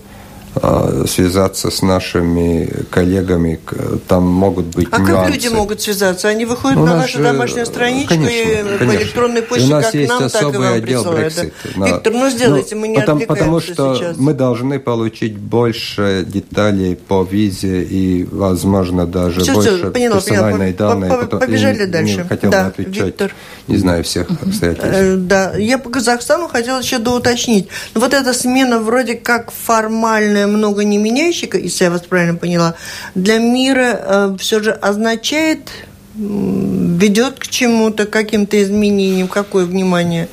связаться 1.06 1.70
с 1.70 1.82
нашими 1.82 2.68
коллегами, 2.90 3.60
там 4.08 4.26
могут 4.26 4.66
быть 4.66 4.88
а 4.90 4.98
нюансы. 4.98 5.12
А 5.12 5.24
как 5.24 5.34
люди 5.34 5.48
могут 5.48 5.80
связаться? 5.80 6.28
Они 6.28 6.44
выходят 6.44 6.78
ну, 6.78 6.86
на 6.86 6.96
вашу 6.96 7.18
же... 7.18 7.24
домашнюю 7.24 7.66
страничку 7.66 8.14
конечно, 8.14 8.34
и 8.34 8.54
конечно. 8.56 8.86
по 8.86 8.96
электронной 8.96 9.42
почте, 9.42 9.66
у 9.66 9.70
нас 9.70 9.84
как 9.86 9.94
есть 9.94 10.08
нам, 10.08 10.24
особый 10.24 10.60
так 10.60 10.74
и 10.74 10.78
отдел 10.78 11.04
Brexit. 11.04 11.52
Да. 11.76 11.86
Виктор, 11.86 12.12
ну 12.12 12.30
сделайте, 12.30 12.74
ну, 12.74 12.80
мы 12.80 12.88
не 12.88 12.98
потому, 12.98 13.26
потому 13.26 13.60
что 13.60 13.94
сейчас. 13.94 14.16
мы 14.16 14.34
должны 14.34 14.78
получить 14.80 15.36
больше 15.36 16.24
деталей 16.26 16.96
по 16.96 17.22
визе 17.22 17.82
и, 17.82 18.24
возможно, 18.24 19.06
даже 19.06 19.40
все, 19.40 19.54
больше 19.54 19.76
все, 19.76 19.90
поняла, 19.90 20.16
персональной 20.16 20.72
поняла. 20.72 20.94
данные. 20.94 21.10
По, 21.10 21.38
побежали 21.38 21.84
и, 21.84 21.86
дальше. 21.86 22.16
Не 22.16 22.24
хотел 22.24 22.50
да, 22.50 22.66
отвечать, 22.66 23.06
Виктор. 23.06 23.34
не 23.68 23.76
знаю 23.76 24.04
всех 24.04 24.30
обстоятельств. 24.30 24.90
Э, 24.92 25.16
да, 25.16 25.56
я 25.56 25.78
по 25.78 25.90
Казахстану 25.90 26.48
хотела 26.48 26.80
еще 26.80 26.98
доуточнить. 26.98 27.68
Вот 27.94 28.14
эта 28.14 28.32
смена 28.34 28.78
вроде 28.78 29.14
как 29.14 29.50
формальная, 29.50 30.39
много 30.46 30.84
не 30.84 30.98
меняет 30.98 31.10
меняющий, 31.20 31.50
если 31.62 31.84
я 31.84 31.90
вас 31.90 32.02
правильно 32.02 32.36
поняла, 32.36 32.74
для 33.14 33.38
мира 33.38 34.00
э, 34.00 34.36
все 34.38 34.62
же 34.62 34.72
означает, 34.72 35.70
ведет 36.14 37.38
к 37.38 37.46
чему-то, 37.46 38.06
каким-то 38.06 38.62
изменениям, 38.62 39.28
какое 39.28 39.64
внимание? 39.64 40.28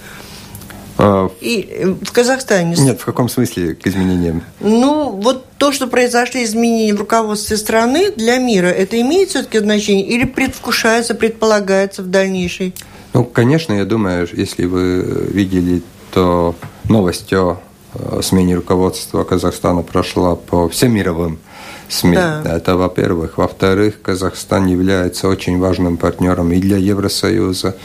А, 0.98 1.30
И 1.42 1.68
э, 1.70 1.88
в 2.02 2.12
Казахстане. 2.12 2.76
Нет, 2.78 3.00
в 3.02 3.06
каком 3.06 3.30
смысле 3.30 3.76
к 3.76 3.86
изменениям? 3.86 4.44
Ну, 4.60 5.12
вот 5.12 5.46
то, 5.58 5.72
что 5.72 5.88
произошли 5.88 6.44
изменения 6.44 6.94
в 6.94 7.00
руководстве 7.00 7.58
страны 7.58 8.12
для 8.12 8.38
мира, 8.38 8.68
это 8.68 9.00
имеет 9.00 9.30
все-таки 9.30 9.60
значение 9.60 10.06
или 10.06 10.26
предвкушается, 10.26 11.14
предполагается 11.14 12.02
в 12.02 12.08
дальнейшей? 12.08 12.74
Ну, 13.14 13.24
конечно, 13.24 13.74
я 13.74 13.86
думаю, 13.86 14.28
если 14.32 14.66
вы 14.66 15.28
видели, 15.32 15.82
то 16.12 16.56
новость 16.90 17.32
о 17.34 17.60
Э, 18.00 18.22
смене 18.22 18.56
руководства 18.56 19.24
Казахстана 19.24 19.82
прошла 19.82 20.36
по 20.36 20.70
всем 20.70 20.94
мировым 20.94 21.40
СМИ. 21.90 22.16
Да. 22.16 22.44
Это, 22.46 22.76
во-первых. 22.76 23.38
Во-вторых, 23.38 24.02
Казахстан 24.02 24.68
является 24.68 25.28
очень 25.28 25.58
важным 25.58 25.98
партнером 25.98 26.52
и 26.52 26.60
для 26.60 26.78
Евросоюза, 26.78 27.76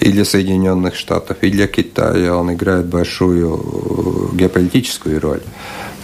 и 0.00 0.10
для 0.10 0.24
Соединенных 0.24 0.94
Штатов, 0.96 1.38
и 1.42 1.50
для 1.50 1.66
Китая. 1.66 2.34
Он 2.34 2.52
играет 2.52 2.86
большую 2.86 4.30
э, 4.32 4.36
геополитическую 4.36 5.20
роль. 5.20 5.40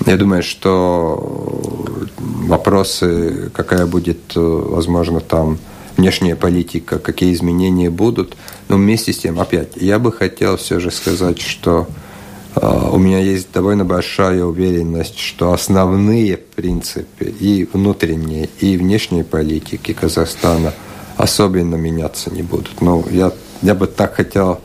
Я 0.06 0.16
думаю, 0.16 0.42
что 0.42 1.98
вопросы, 2.18 3.50
какая 3.52 3.86
будет, 3.86 4.36
э, 4.36 4.40
возможно, 4.40 5.20
там 5.20 5.58
внешняя 5.96 6.36
политика, 6.36 6.98
какие 6.98 7.34
изменения 7.34 7.90
будут, 7.90 8.36
но 8.68 8.76
вместе 8.76 9.12
с 9.12 9.18
тем, 9.18 9.38
опять, 9.38 9.76
я 9.76 9.98
бы 9.98 10.12
хотел 10.12 10.56
все 10.56 10.80
же 10.80 10.90
сказать, 10.90 11.40
что 11.42 11.88
у 12.56 12.98
меня 12.98 13.20
есть 13.20 13.52
довольно 13.52 13.84
большая 13.84 14.44
уверенность, 14.44 15.18
что 15.18 15.52
основные 15.52 16.36
принципы 16.36 17.24
и 17.24 17.68
внутренней, 17.72 18.50
и 18.58 18.76
внешней 18.76 19.22
политики 19.22 19.92
Казахстана 19.92 20.72
особенно 21.16 21.76
меняться 21.76 22.30
не 22.30 22.42
будут. 22.42 22.80
Но 22.80 23.04
я, 23.10 23.32
я 23.62 23.74
бы 23.74 23.86
так 23.86 24.14
хотел 24.14 24.60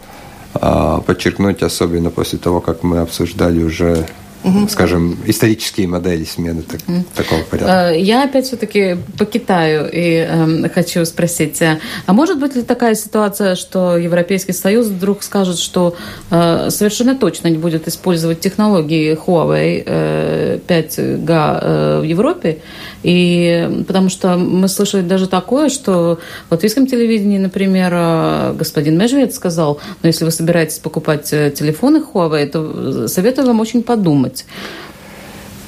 а, 0.54 1.02
подчеркнуть, 1.02 1.62
особенно 1.62 2.10
после 2.10 2.40
того, 2.40 2.62
как 2.62 2.84
мы 2.84 3.00
обсуждали 3.00 3.62
уже 3.62 4.08
угу. 4.46 4.68
скажем, 4.68 5.18
исторические 5.26 5.88
модели 5.88 6.24
смены 6.24 6.62
так, 6.62 6.80
угу. 6.88 7.04
такого 7.16 7.42
порядка. 7.42 7.92
Э, 7.94 8.00
я 8.00 8.24
опять 8.24 8.46
все-таки 8.46 8.98
по 9.18 9.26
Китаю 9.26 9.90
и 9.92 10.26
э, 10.28 10.70
хочу 10.70 11.04
спросить, 11.06 11.62
э, 11.62 11.80
а 12.06 12.14
может 12.14 12.40
быть 12.40 12.56
ли 12.56 12.62
такая 12.62 12.96
ситуация, 12.96 13.56
что 13.56 13.98
Европейский 13.98 14.54
Союз 14.54 14.88
вдруг 14.88 15.24
скажет, 15.24 15.60
что 15.60 15.96
э, 16.32 16.70
совершенно 16.70 17.16
точно 17.16 17.48
не 17.48 17.58
будет 17.58 17.88
использовать 17.88 18.40
технологии 18.40 19.18
Huawei 19.18 19.84
э, 19.86 20.60
5G 20.68 21.60
э, 21.62 22.00
в 22.02 22.04
Европе, 22.04 22.60
и 23.06 23.84
потому 23.88 24.10
что 24.10 24.36
мы 24.36 24.68
слышали 24.68 25.04
даже 25.04 25.28
такое, 25.28 25.70
что 25.70 26.18
в 26.50 26.52
латвийском 26.52 26.88
телевидении, 26.88 27.38
например, 27.38 27.92
э, 27.94 28.54
господин 28.58 28.98
Межвед 28.98 29.32
сказал, 29.32 29.80
ну 30.02 30.08
если 30.08 30.26
вы 30.26 30.32
собираетесь 30.32 30.80
покупать 30.80 31.30
телефоны 31.30 31.98
Huawei, 31.98 32.48
то 32.48 33.08
советую 33.08 33.46
вам 33.46 33.60
очень 33.60 33.84
подумать? 33.84 34.46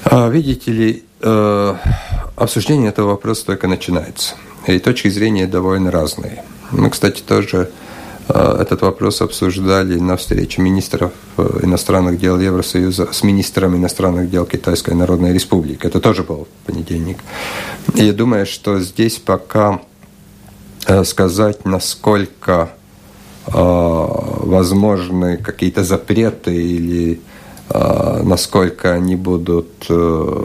А, 0.03 0.29
видите 0.29 0.71
ли, 0.71 1.03
э, 1.21 1.75
обсуждение 2.35 2.89
этого 2.89 3.09
вопроса 3.09 3.45
только 3.45 3.67
начинается. 3.67 4.33
И 4.65 4.79
точки 4.79 5.09
зрения 5.09 5.45
довольно 5.45 5.91
разные. 5.91 6.43
Мы, 6.71 6.89
кстати, 6.89 7.21
тоже 7.21 7.69
э, 7.69 7.86
этот 8.29 8.81
вопрос 8.81 9.21
обсуждали 9.21 9.99
на 9.99 10.17
встрече 10.17 10.61
министров 10.61 11.11
э, 11.37 11.59
иностранных 11.63 12.19
дел 12.19 12.39
Евросоюза 12.39 13.11
с 13.11 13.23
министром 13.23 13.75
иностранных 13.75 14.29
дел 14.29 14.45
Китайской 14.45 14.93
Народной 14.93 15.33
Республики. 15.33 15.85
Это 15.87 15.99
тоже 15.99 16.23
был 16.23 16.47
понедельник. 16.65 17.19
И 17.95 18.03
я 18.03 18.13
думаю, 18.13 18.45
что 18.45 18.79
здесь 18.79 19.17
пока 19.17 19.79
сказать, 21.03 21.65
насколько 21.65 22.69
возможны 23.45 25.37
какие-то 25.37 25.83
запреты 25.83 26.55
или 26.55 27.19
насколько 27.69 28.93
они 28.93 29.15
будут 29.15 29.85
э, 29.89 30.43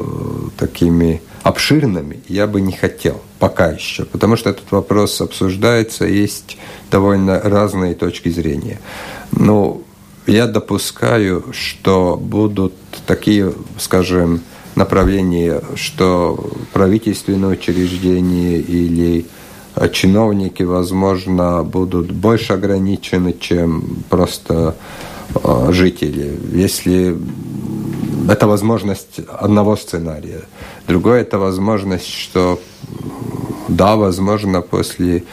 такими 0.57 1.21
обширными, 1.43 2.21
я 2.29 2.47
бы 2.47 2.61
не 2.61 2.73
хотел 2.73 3.21
пока 3.39 3.71
еще, 3.71 4.05
потому 4.05 4.37
что 4.37 4.51
этот 4.51 4.71
вопрос 4.71 5.21
обсуждается, 5.21 6.05
есть 6.05 6.57
довольно 6.91 7.41
разные 7.41 7.95
точки 7.95 8.29
зрения. 8.29 8.81
Но 9.33 9.83
я 10.27 10.47
допускаю, 10.47 11.45
что 11.53 12.17
будут 12.17 12.75
такие, 13.07 13.53
скажем, 13.79 14.43
направлении, 14.77 15.61
что 15.75 16.53
правительственные 16.73 17.53
учреждения 17.53 18.59
или 18.59 19.27
чиновники, 19.93 20.63
возможно, 20.63 21.65
будут 21.65 22.13
больше 22.13 22.53
ограничены, 22.53 23.35
чем 23.39 24.05
просто 24.09 24.77
жители. 25.71 26.39
Если 26.53 27.17
это 28.33 28.47
возможность 28.47 29.21
одного 29.39 29.77
сценария. 29.77 30.41
Другой 30.89 31.21
это 31.21 31.39
возможность, 31.39 32.09
что 32.09 32.59
да, 33.69 33.97
возможно, 33.97 34.63
после 34.63 35.25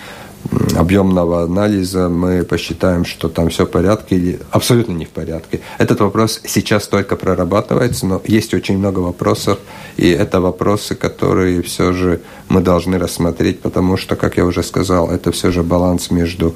объемного 0.76 1.44
анализа 1.44 2.10
мы 2.10 2.44
посчитаем, 2.44 3.06
что 3.06 3.30
там 3.30 3.50
все 3.50 3.66
в 3.66 3.72
порядке 3.72 4.16
или 4.16 4.40
абсолютно 4.52 4.94
не 4.94 5.06
в 5.06 5.10
порядке. 5.10 5.62
Этот 5.78 6.02
вопрос 6.02 6.42
сейчас 6.46 6.88
только 6.88 7.16
прорабатывается, 7.16 8.06
но 8.06 8.22
есть 8.26 8.54
очень 8.54 8.78
много 8.78 9.00
вопросов, 9.00 9.60
и 9.98 10.10
это 10.10 10.42
вопросы, 10.42 10.96
которые 10.96 11.62
все 11.62 11.94
же 11.94 12.20
мы 12.50 12.62
должны 12.62 12.98
рассмотреть, 12.98 13.62
потому 13.62 13.98
что, 13.98 14.16
как 14.16 14.38
я 14.38 14.46
уже 14.46 14.64
сказал, 14.64 15.10
это 15.10 15.32
все 15.32 15.52
же 15.52 15.64
баланс 15.64 16.12
между 16.12 16.56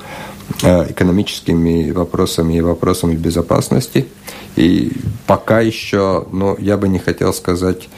экономическими 0.62 1.92
вопросами 1.92 2.58
и 2.58 2.62
вопросами 2.62 3.16
безопасности. 3.16 4.08
И 4.56 4.92
пока 5.26 5.62
еще, 5.62 6.26
ну, 6.32 6.56
я 6.60 6.78
бы 6.78 6.88
не 6.88 7.00
хотел 7.00 7.34
сказать 7.34 7.90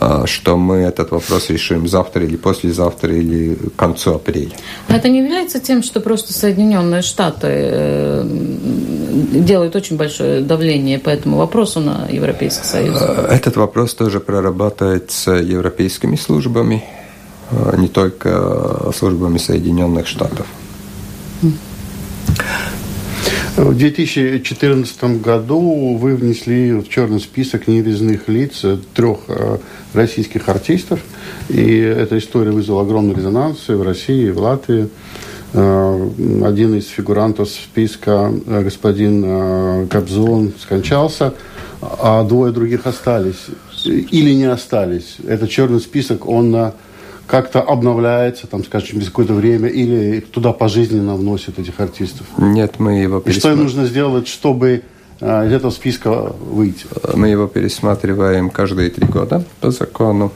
а, 0.00 0.26
что 0.26 0.56
мы 0.56 0.76
этот 0.78 1.12
вопрос 1.12 1.50
решим 1.50 1.86
завтра 1.86 2.24
или 2.24 2.36
послезавтра 2.36 3.14
или 3.14 3.54
к 3.54 3.76
концу 3.76 4.14
апреля. 4.14 4.50
А 4.88 4.96
это 4.96 5.08
не 5.08 5.20
является 5.20 5.60
тем, 5.60 5.84
что 5.84 6.00
просто 6.00 6.32
Соединенные 6.32 7.02
Штаты 7.02 7.46
э, 7.50 8.24
делают 8.26 9.76
очень 9.76 9.96
большое 9.96 10.40
давление 10.40 10.98
по 10.98 11.10
этому 11.10 11.36
вопросу 11.36 11.78
на 11.78 12.08
Европейский 12.10 12.66
Союз? 12.66 13.00
Этот 13.30 13.56
вопрос 13.56 13.94
тоже 13.94 14.18
прорабатывается 14.18 15.32
европейскими 15.34 16.16
службами, 16.16 16.82
не 17.76 17.86
только 17.86 18.90
службами 18.96 19.38
Соединенных 19.38 20.08
Штатов. 20.08 20.46
В 23.56 23.72
2014 23.72 25.20
году 25.20 25.96
вы 25.96 26.16
внесли 26.16 26.72
в 26.72 26.88
черный 26.88 27.20
список 27.20 27.68
нерезных 27.68 28.26
лиц 28.26 28.64
трех 28.94 29.18
э, 29.28 29.58
российских 29.92 30.48
артистов. 30.48 30.98
И 31.48 31.78
эта 31.78 32.18
история 32.18 32.50
вызвала 32.50 32.82
огромный 32.82 33.14
резонанс 33.14 33.68
в 33.68 33.80
России, 33.80 34.28
в 34.30 34.40
Латвии. 34.40 34.88
Э, 35.52 36.10
один 36.44 36.74
из 36.74 36.88
фигурантов 36.88 37.48
списка, 37.48 38.32
э, 38.44 38.62
господин 38.62 39.86
Кобзон, 39.86 40.52
скончался, 40.60 41.32
а 41.80 42.24
двое 42.24 42.52
других 42.52 42.88
остались. 42.88 43.46
Или 43.84 44.34
не 44.34 44.46
остались. 44.46 45.18
Этот 45.28 45.48
черный 45.48 45.78
список, 45.78 46.26
он 46.26 46.72
как-то 47.26 47.60
обновляется, 47.62 48.46
там, 48.46 48.64
скажем, 48.64 48.88
через 48.88 49.06
какое-то 49.06 49.34
время, 49.34 49.68
или 49.68 50.20
туда 50.20 50.52
пожизненно 50.52 51.14
вносят 51.14 51.58
этих 51.58 51.80
артистов? 51.80 52.26
Нет, 52.36 52.78
мы 52.78 53.00
его 53.00 53.20
пересматриваем. 53.20 53.36
И 53.36 53.40
что 53.40 53.52
им 53.52 53.62
нужно 53.62 53.86
сделать, 53.86 54.28
чтобы 54.28 54.82
а, 55.20 55.46
из 55.46 55.52
этого 55.52 55.70
списка 55.70 56.32
выйти? 56.40 56.86
Мы 57.14 57.28
его 57.28 57.46
пересматриваем 57.46 58.50
каждые 58.50 58.90
три 58.90 59.06
года 59.06 59.44
по 59.60 59.70
закону. 59.70 60.32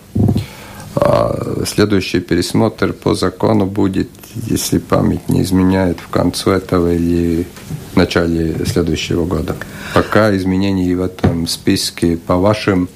А 0.97 1.65
следующий 1.67 2.21
пересмотр 2.21 2.93
по 2.93 3.15
закону 3.15 3.67
будет, 3.67 4.09
если 4.47 4.79
память 4.79 5.29
не 5.29 5.43
изменяет, 5.43 6.01
в 6.01 6.09
конце 6.09 6.53
этого 6.53 6.93
или 6.93 7.47
в 7.93 7.97
начале 7.97 8.65
следующего 8.65 9.25
года. 9.25 9.55
Пока 9.95 10.35
изменений 10.37 10.95
в 10.95 11.03
этом 11.03 11.47
списке 11.47 12.17
по 12.17 12.37
вашим 12.37 12.89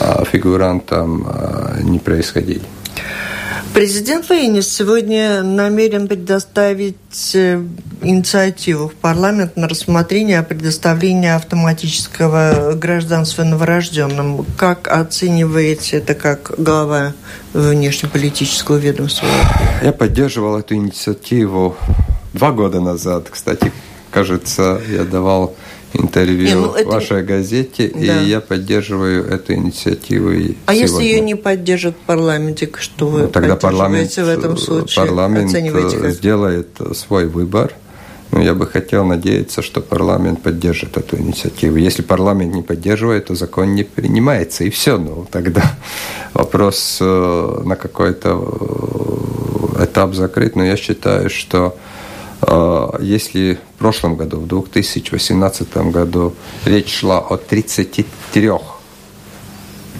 а, 0.00 0.24
фигурантам 0.24 1.26
не 1.82 1.98
происходили. 1.98 2.62
Президент 3.74 4.28
Ленис 4.28 4.68
сегодня 4.68 5.42
намерен 5.42 6.06
предоставить 6.06 7.34
э, 7.34 7.64
инициативу 8.02 8.88
в 8.88 8.94
парламент 8.94 9.56
на 9.56 9.66
рассмотрение 9.66 10.40
о 10.40 10.42
предоставлении 10.42 11.30
автоматического 11.30 12.74
гражданства 12.74 13.44
новорожденным. 13.44 14.44
Как 14.58 14.88
оцениваете 14.88 15.96
это 15.96 16.14
как 16.14 16.52
глава 16.58 17.14
внешнеполитического 17.54 18.76
ведомства? 18.76 19.26
Я 19.82 19.92
поддерживал 19.92 20.58
эту 20.58 20.74
инициативу 20.74 21.74
два 22.34 22.52
года 22.52 22.78
назад. 22.78 23.28
Кстати, 23.30 23.72
кажется, 24.10 24.82
я 24.86 25.04
давал 25.04 25.54
интервью 25.94 26.46
не, 26.46 26.54
ну, 26.54 26.72
это... 26.72 26.88
в 26.88 26.92
вашей 26.92 27.22
газете, 27.22 27.90
да. 27.94 28.22
и 28.22 28.26
я 28.26 28.40
поддерживаю 28.40 29.26
эту 29.26 29.54
инициативу. 29.54 30.30
А 30.30 30.32
сегодня. 30.32 30.74
если 30.74 31.04
ее 31.04 31.20
не 31.20 31.34
поддержит 31.34 31.94
в 31.94 32.06
парламенте, 32.06 32.70
что 32.78 33.08
вы 33.08 33.22
ну, 33.22 33.28
тогда 33.28 33.56
парламент, 33.56 34.10
в 34.10 34.18
этом 34.18 34.56
случае? 34.56 35.06
Парламент 35.06 35.50
сделает 36.12 36.78
свой 36.94 37.26
выбор. 37.26 37.74
Но 38.32 38.40
я 38.40 38.54
бы 38.54 38.66
хотел 38.66 39.04
надеяться, 39.04 39.60
что 39.60 39.82
парламент 39.82 40.42
поддержит 40.42 40.96
эту 40.96 41.18
инициативу. 41.18 41.76
Если 41.76 42.00
парламент 42.00 42.54
не 42.54 42.62
поддерживает, 42.62 43.26
то 43.26 43.34
закон 43.34 43.74
не 43.74 43.84
принимается, 43.84 44.64
и 44.64 44.70
все. 44.70 44.96
Ну, 44.96 45.26
тогда 45.30 45.76
вопрос 46.32 46.96
э, 47.02 47.62
на 47.64 47.76
какой-то 47.76 48.40
э, 49.78 49.84
этап 49.84 50.14
закрыт. 50.14 50.56
Но 50.56 50.64
я 50.64 50.78
считаю, 50.78 51.28
что 51.28 51.76
если 53.00 53.58
в 53.76 53.78
прошлом 53.78 54.16
году, 54.16 54.40
в 54.40 54.46
2018 54.46 55.76
году, 55.90 56.34
речь 56.64 56.92
шла 56.92 57.18
о 57.18 57.36
33, 57.36 58.50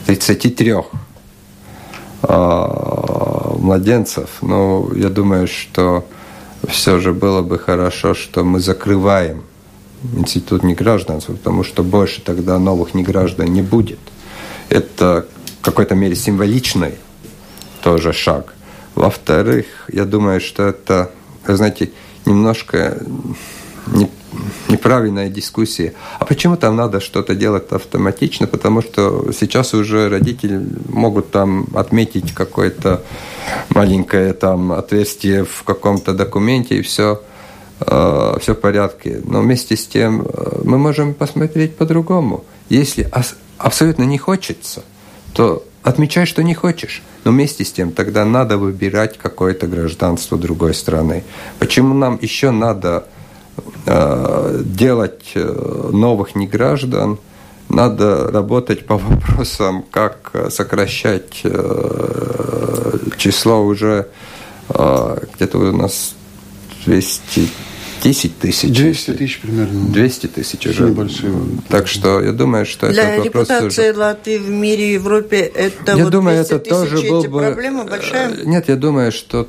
33 0.06 0.74
младенцев, 3.58 4.28
ну, 4.42 4.92
я 4.94 5.08
думаю, 5.08 5.46
что 5.46 6.04
все 6.68 6.98
же 6.98 7.12
было 7.12 7.42
бы 7.42 7.58
хорошо, 7.58 8.14
что 8.14 8.44
мы 8.44 8.60
закрываем 8.60 9.44
институт 10.16 10.62
негражданства, 10.62 11.34
потому 11.34 11.64
что 11.64 11.82
больше 11.82 12.22
тогда 12.22 12.58
новых 12.58 12.94
неграждан 12.94 13.52
не 13.52 13.62
будет. 13.62 14.00
Это 14.68 15.26
в 15.60 15.64
какой-то 15.64 15.94
мере 15.94 16.16
символичный 16.16 16.94
тоже 17.82 18.12
шаг. 18.12 18.54
Во-вторых, 18.94 19.66
я 19.92 20.04
думаю, 20.04 20.40
что 20.40 20.64
это, 20.64 21.10
знаете, 21.46 21.92
немножко 22.26 22.98
не, 23.86 24.08
неправильная 24.68 25.28
дискуссия. 25.28 25.94
А 26.18 26.24
почему 26.24 26.56
там 26.56 26.76
надо 26.76 27.00
что-то 27.00 27.34
делать 27.34 27.70
автоматично? 27.72 28.46
Потому 28.46 28.82
что 28.82 29.32
сейчас 29.32 29.74
уже 29.74 30.08
родители 30.08 30.64
могут 30.88 31.30
там 31.30 31.66
отметить 31.74 32.32
какое-то 32.32 33.02
маленькое 33.70 34.32
там 34.32 34.72
отверстие 34.72 35.44
в 35.44 35.62
каком-то 35.64 36.14
документе 36.14 36.78
и 36.78 36.82
все 36.82 37.22
э, 37.80 38.36
все 38.40 38.54
в 38.54 38.60
порядке. 38.60 39.20
Но 39.24 39.40
вместе 39.40 39.76
с 39.76 39.86
тем 39.86 40.22
э, 40.22 40.60
мы 40.64 40.78
можем 40.78 41.14
посмотреть 41.14 41.76
по-другому. 41.76 42.44
Если 42.68 43.10
абсолютно 43.58 44.04
не 44.04 44.18
хочется, 44.18 44.82
то 45.34 45.64
отмечай, 45.82 46.26
что 46.26 46.42
не 46.42 46.54
хочешь. 46.54 47.02
Но 47.24 47.32
вместе 47.32 47.64
с 47.64 47.72
тем 47.72 47.92
тогда 47.92 48.24
надо 48.24 48.58
выбирать 48.58 49.18
какое-то 49.18 49.66
гражданство 49.66 50.38
другой 50.38 50.74
страны. 50.74 51.24
Почему 51.58 51.94
нам 51.94 52.18
еще 52.20 52.50
надо 52.50 53.04
э, 53.86 54.62
делать 54.64 55.32
э, 55.34 55.90
новых 55.92 56.34
неграждан? 56.34 57.18
Надо 57.68 58.30
работать 58.30 58.86
по 58.86 58.98
вопросам, 58.98 59.84
как 59.90 60.32
сокращать 60.50 61.40
э, 61.44 62.98
число 63.16 63.64
уже 63.64 64.08
э, 64.68 65.18
где-то 65.34 65.58
у 65.58 65.76
нас 65.76 66.14
200 66.86 67.48
10 68.02 68.38
тысяч. 68.38 68.74
200 68.74 69.10
тысяч 69.12 69.40
примерно. 69.40 69.92
200 69.92 70.26
тысяч 70.26 70.66
уже. 70.66 70.84
Небольшие. 70.90 71.32
Так 71.68 71.86
что 71.86 72.20
я 72.20 72.32
думаю, 72.32 72.66
что 72.66 72.90
Для 72.90 73.14
это 73.14 73.24
вопрос... 73.24 73.46
Для 73.46 73.60
репутации 73.60 73.90
уже... 73.90 73.98
Латвии 73.98 74.38
в 74.38 74.50
мире 74.50 74.90
и 74.90 74.92
Европе 74.94 75.38
это 75.38 75.96
я 75.96 76.04
вот 76.04 76.10
думаю, 76.10 76.40
это 76.40 76.58
тоже 76.58 77.00
был 77.08 77.22
бы... 77.22 77.40
проблема 77.40 77.84
большая? 77.84 78.32
Э, 78.32 78.44
нет, 78.44 78.68
я 78.68 78.76
думаю, 78.76 79.12
что 79.12 79.48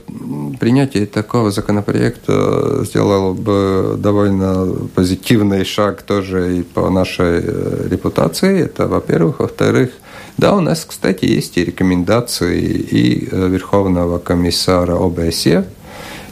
принятие 0.60 1.06
такого 1.06 1.52
законопроекта 1.52 2.84
сделало 2.86 3.34
бы 3.34 3.96
довольно 3.98 4.68
позитивный 4.94 5.66
шаг 5.66 6.04
тоже 6.04 6.60
и 6.60 6.64
по 6.64 6.90
нашей 6.90 7.42
э, 7.44 7.88
репутации. 7.90 8.62
Это, 8.62 8.88
во-первых. 8.88 9.40
Во-вторых, 9.40 9.92
да, 10.38 10.56
у 10.56 10.62
нас, 10.62 10.86
кстати, 10.86 11.26
есть 11.26 11.58
и 11.58 11.66
рекомендации 11.66 12.62
и 12.62 13.28
э, 13.32 13.48
Верховного 13.48 14.20
комиссара 14.20 14.96
ОБСЕ, 14.96 15.66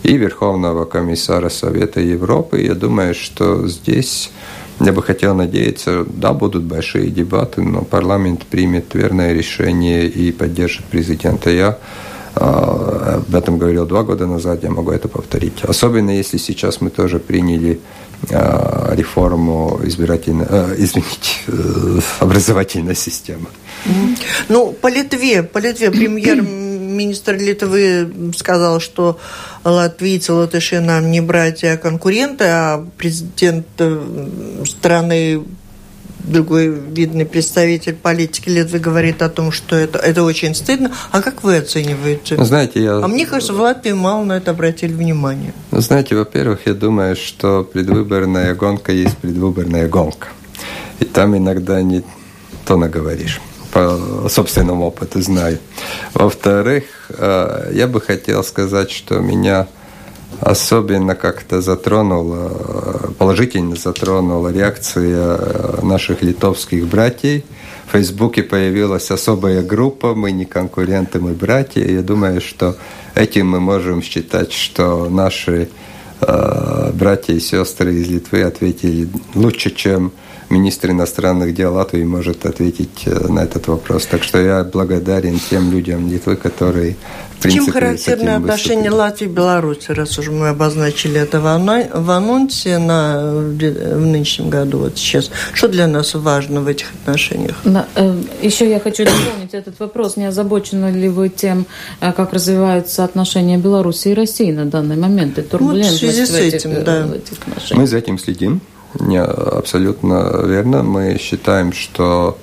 и 0.03 0.17
Верховного 0.17 0.85
комиссара 0.85 1.49
Совета 1.49 1.99
Европы. 1.99 2.61
Я 2.61 2.75
думаю, 2.75 3.13
что 3.13 3.67
здесь 3.67 4.31
я 4.79 4.93
бы 4.93 5.03
хотел 5.03 5.35
надеяться, 5.35 6.05
да, 6.07 6.33
будут 6.33 6.63
большие 6.63 7.09
дебаты, 7.09 7.61
но 7.61 7.81
парламент 7.83 8.45
примет 8.45 8.95
верное 8.95 9.33
решение 9.33 10.07
и 10.07 10.31
поддержит 10.31 10.85
президента. 10.85 11.49
Я 11.51 11.77
а, 12.35 13.17
об 13.17 13.35
этом 13.35 13.57
говорил 13.57 13.85
два 13.85 14.03
года 14.03 14.25
назад, 14.25 14.63
я 14.63 14.71
могу 14.71 14.91
это 14.91 15.07
повторить. 15.07 15.63
Особенно 15.63 16.11
если 16.11 16.37
сейчас 16.37 16.81
мы 16.81 16.89
тоже 16.89 17.19
приняли 17.19 17.79
э, 18.29 18.95
реформу 18.95 19.79
избирательной, 19.83 20.45
э, 20.49 20.75
извините, 20.79 21.33
э, 21.47 21.99
образовательной 22.19 22.95
системы. 22.95 23.47
Ну, 24.49 24.71
по 24.71 24.87
Литве, 24.87 25.43
по 25.43 25.59
Литве 25.59 25.89
премьер-министр 26.91 27.35
Литвы 27.35 28.33
сказал, 28.35 28.79
что 28.79 29.17
латвийцы, 29.63 30.33
латыши 30.33 30.79
нам 30.79 31.11
не 31.11 31.21
братья, 31.21 31.73
а 31.73 31.77
конкуренты, 31.77 32.45
а 32.45 32.85
президент 32.97 33.65
страны 34.65 35.43
другой 36.19 36.67
видный 36.67 37.25
представитель 37.25 37.95
политики 37.95 38.47
Литвы 38.49 38.77
говорит 38.77 39.23
о 39.23 39.29
том, 39.29 39.51
что 39.51 39.75
это, 39.75 39.97
это 39.97 40.23
очень 40.23 40.53
стыдно. 40.53 40.91
А 41.11 41.21
как 41.21 41.43
вы 41.43 41.57
оцениваете? 41.57 42.43
Знаете, 42.43 42.83
я... 42.83 42.97
А 42.97 43.07
мне 43.07 43.25
кажется, 43.25 43.53
в 43.53 43.59
Латвии 43.59 43.93
мало 43.93 44.23
на 44.23 44.33
это 44.33 44.51
обратили 44.51 44.93
внимание. 44.93 45.53
Знаете, 45.71 46.15
во-первых, 46.15 46.59
я 46.65 46.73
думаю, 46.75 47.15
что 47.15 47.63
предвыборная 47.63 48.53
гонка 48.53 48.91
есть 48.91 49.17
предвыборная 49.17 49.87
гонка. 49.87 50.27
И 50.99 51.05
там 51.05 51.35
иногда 51.35 51.81
не 51.81 52.03
то 52.65 52.77
наговоришь. 52.77 53.41
По 53.71 54.27
собственному 54.29 54.87
опыту 54.87 55.21
знаю. 55.21 55.59
Во-вторых, 56.13 56.83
э, 57.09 57.71
я 57.73 57.87
бы 57.87 58.01
хотел 58.01 58.43
сказать, 58.43 58.91
что 58.91 59.19
меня 59.19 59.67
особенно 60.39 61.15
как-то 61.15 61.61
затронула, 61.61 63.13
положительно 63.17 63.75
затронула 63.75 64.49
реакция 64.49 65.37
наших 65.83 66.21
литовских 66.21 66.87
братьев. 66.87 67.43
В 67.87 67.91
Фейсбуке 67.91 68.43
появилась 68.43 69.11
особая 69.11 69.61
группа 69.61 70.15
«Мы 70.15 70.31
не 70.31 70.45
конкуренты, 70.45 71.19
мы 71.19 71.33
братья». 71.33 71.83
Я 71.83 72.01
думаю, 72.01 72.39
что 72.39 72.77
этим 73.15 73.49
мы 73.49 73.59
можем 73.59 74.01
считать, 74.01 74.53
что 74.53 75.09
наши 75.09 75.67
э, 76.21 76.91
братья 76.93 77.33
и 77.33 77.39
сестры 77.39 77.95
из 77.95 78.07
Литвы 78.07 78.43
ответили 78.43 79.09
лучше, 79.35 79.71
чем 79.71 80.13
министр 80.51 80.91
иностранных 80.91 81.53
дел 81.53 81.73
Латвии 81.73 82.03
может 82.03 82.45
ответить 82.45 83.03
э, 83.05 83.27
на 83.27 83.39
этот 83.43 83.67
вопрос. 83.67 84.05
Так 84.05 84.23
что 84.23 84.39
я 84.39 84.63
благодарен 84.63 85.39
тем 85.49 85.71
людям 85.71 86.09
Литвы, 86.09 86.35
которые 86.35 86.95
в 87.41 87.43
принципе, 87.43 87.65
Чем 87.65 87.73
характерны 87.73 88.29
отношения 88.29 88.91
Латвии 88.91 89.25
и 89.25 89.27
Беларуси, 89.27 89.89
раз 89.91 90.19
уже 90.19 90.31
мы 90.31 90.49
обозначили 90.49 91.19
это 91.19 91.41
в, 91.41 91.47
анонсе 91.47 92.77
на, 92.77 93.31
в 93.31 94.05
нынешнем 94.05 94.51
году, 94.51 94.77
вот 94.77 94.99
сейчас. 94.99 95.31
Что 95.53 95.67
для 95.67 95.87
нас 95.87 96.13
важно 96.13 96.61
в 96.61 96.67
этих 96.67 96.93
отношениях? 96.93 97.55
Да, 97.63 97.87
э, 97.95 98.15
еще 98.43 98.69
я 98.69 98.79
хочу 98.79 99.05
дополнить 99.05 99.53
этот 99.53 99.79
вопрос. 99.79 100.17
Не 100.17 100.25
озабочены 100.25 100.91
ли 100.91 101.09
вы 101.09 101.29
тем, 101.29 101.65
э, 101.99 102.11
как 102.11 102.31
развиваются 102.31 103.03
отношения 103.03 103.57
Беларуси 103.57 104.09
и 104.09 104.13
России 104.13 104.51
на 104.51 104.65
данный 104.65 104.97
момент? 104.97 105.39
И 105.39 105.41
турбулентность 105.41 106.03
вот 106.03 106.11
в, 106.11 106.13
связи 106.13 106.25
с 106.25 106.53
этим, 106.53 106.75
в 106.75 106.83
да. 106.83 107.07
в 107.07 107.13
этих 107.13 107.39
отношениях? 107.39 107.79
Мы 107.79 107.87
за 107.87 107.97
этим 107.97 108.19
следим. 108.19 108.61
Не, 108.99 109.21
абсолютно 109.21 110.43
верно. 110.45 110.83
Мы 110.83 111.17
считаем, 111.17 111.71
что 111.71 112.37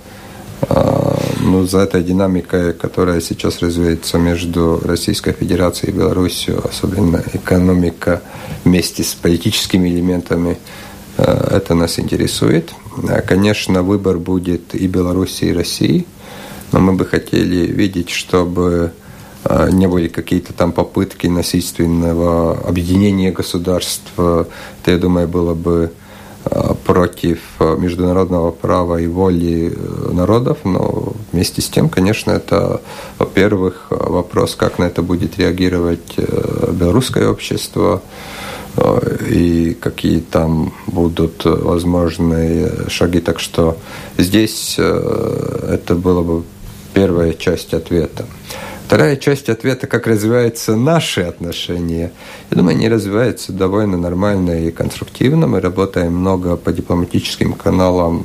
э, 0.63 0.99
ну, 1.41 1.67
за 1.67 1.81
этой 1.81 2.03
динамикой, 2.03 2.73
которая 2.73 3.21
сейчас 3.21 3.61
развивается 3.61 4.19
между 4.19 4.81
Российской 4.83 5.33
Федерацией 5.33 5.93
и 5.93 5.95
Беларусью, 5.95 6.63
особенно 6.67 7.23
экономика 7.35 8.23
вместе 8.65 9.05
с 9.05 9.15
политическими 9.15 9.89
элементами, 9.89 10.59
э, 11.19 11.49
это 11.51 11.75
нас 11.75 11.99
интересует. 11.99 12.73
Конечно, 13.27 13.83
выбор 13.83 14.19
будет 14.19 14.75
и 14.75 14.89
Беларуси, 14.89 15.45
и 15.45 15.53
России, 15.53 16.07
но 16.73 16.81
мы 16.81 16.95
бы 16.95 17.05
хотели 17.05 17.67
видеть, 17.67 18.09
чтобы 18.09 18.93
э, 19.45 19.69
не 19.71 19.87
были 19.87 20.09
какие-то 20.09 20.55
там 20.55 20.73
попытки 20.73 21.27
насильственного 21.27 22.59
объединения 22.67 23.33
государств. 23.33 24.11
Это, 24.17 24.47
я 24.87 24.97
думаю, 24.97 25.29
было 25.29 25.53
бы 25.53 25.93
против 26.85 27.39
э, 27.59 27.77
международного 27.79 28.51
права 28.51 29.01
и 29.01 29.07
воли 29.07 29.73
э, 29.75 30.13
народов, 30.13 30.59
но 30.65 31.13
вместе 31.33 31.61
с 31.63 31.69
тем, 31.69 31.89
конечно, 31.89 32.31
это, 32.31 32.81
во-первых, 33.19 33.87
вопрос, 33.91 34.55
как 34.55 34.79
на 34.79 34.85
это 34.85 35.03
будет 35.03 35.39
реагировать 35.39 36.17
белорусское 36.73 37.29
общество, 37.29 38.03
и 39.29 39.77
какие 39.81 40.21
там 40.21 40.73
будут 40.87 41.45
возможные 41.45 42.89
шаги. 42.89 43.21
Так 43.21 43.41
что 43.41 43.77
здесь 44.17 44.79
это 44.79 45.95
было 45.97 46.23
бы 46.23 46.45
первая 46.95 47.33
часть 47.33 47.75
ответа. 47.75 48.25
Вторая 48.89 49.17
часть 49.17 49.51
ответа, 49.51 49.87
как 49.87 50.07
развиваются 50.07 50.75
наши 50.75 51.21
отношения. 51.21 52.11
Я 52.51 52.57
думаю, 52.57 52.75
они 52.75 52.89
развиваются 52.89 53.53
довольно 53.53 53.99
нормально 53.99 54.67
и 54.67 54.71
конструктивно. 54.71 55.47
Мы 55.47 55.61
работаем 55.61 56.15
много 56.15 56.57
по 56.57 56.73
дипломатическим 56.73 57.53
каналам. 57.53 58.23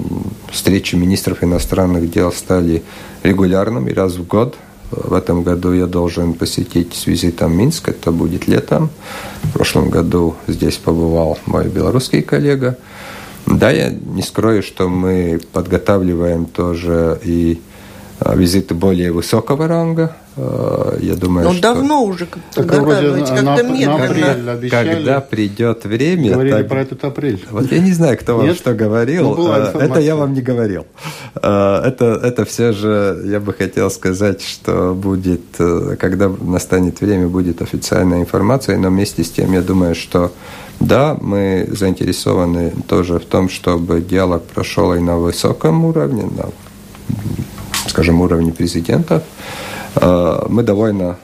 Встречи 0.50 0.96
министров 0.96 1.44
иностранных 1.44 2.10
дел 2.10 2.32
стали 2.32 2.82
регулярными 3.24 3.92
раз 3.92 4.14
в 4.14 4.26
год. 4.26 4.56
В 4.90 5.14
этом 5.14 5.44
году 5.44 5.74
я 5.74 5.86
должен 5.86 6.34
посетить 6.34 6.94
с 6.94 7.08
визитом 7.08 7.58
Минск, 7.58 7.90
это 7.90 8.14
будет 8.14 8.48
летом. 8.48 8.90
В 9.42 9.52
прошлом 9.52 9.90
году 9.90 10.36
здесь 10.48 10.78
побывал 10.78 11.38
мой 11.46 11.68
белорусский 11.68 12.22
коллега. 12.22 12.78
Да, 13.46 13.70
я 13.70 13.90
не 13.90 14.22
скрою, 14.22 14.64
что 14.64 14.88
мы 14.88 15.42
подготавливаем 15.52 16.46
тоже 16.46 17.20
и 17.22 17.60
визиты 18.36 18.74
более 18.74 19.12
высокого 19.12 19.68
ранга. 19.68 20.16
А, 20.36 20.98
я 21.00 21.16
думаю, 21.16 21.48
Но 21.48 21.54
что... 21.54 21.62
давно 21.62 22.04
уже 22.04 22.26
как-то 22.26 22.64
медленно. 23.64 24.70
Когда 24.70 25.22
придет 25.22 25.86
время... 25.86 26.32
Говорили 26.32 26.58
так... 26.58 26.68
про 26.68 26.82
этот 26.82 27.04
апрель. 27.04 27.46
Вот 27.52 27.72
я 27.72 27.80
не 27.80 27.92
знаю, 27.92 28.18
кто 28.18 28.38
вам 28.38 28.48
Нет? 28.48 28.58
что 28.58 28.74
говорил. 28.74 29.36
Ну, 29.36 29.52
это 29.52 30.00
я 30.00 30.16
вам 30.16 30.34
не 30.34 30.42
говорил. 30.42 30.86
А, 31.36 31.86
это, 31.88 32.20
это 32.24 32.46
все 32.46 32.72
же, 32.72 33.22
я 33.26 33.40
бы 33.40 33.54
хотел 33.54 33.90
сказать, 33.92 34.42
что 34.42 34.94
будет, 34.94 35.42
э, 35.60 35.96
когда 36.00 36.30
настанет 36.30 37.02
время, 37.02 37.28
будет 37.28 37.62
официальная 37.62 38.22
информация, 38.22 38.78
но 38.78 38.90
вместе 38.90 39.24
с 39.24 39.32
тем 39.32 39.52
я 39.54 39.62
думаю, 39.62 39.96
что 39.96 40.32
да, 40.80 41.16
мы 41.22 41.68
заинтересованы 41.72 42.74
тоже 42.88 43.20
в 43.20 43.26
том, 43.26 43.50
чтобы 43.50 44.02
диалог 44.02 44.44
прошел 44.44 44.94
и 44.94 45.00
на 45.00 45.18
высоком 45.18 45.86
уровне, 45.86 46.24
на 46.24 46.50
скажем, 47.88 48.22
уровне 48.22 48.52
президента. 48.52 49.24
Э, 49.96 50.46
мы 50.50 50.64
довольно 50.64 51.18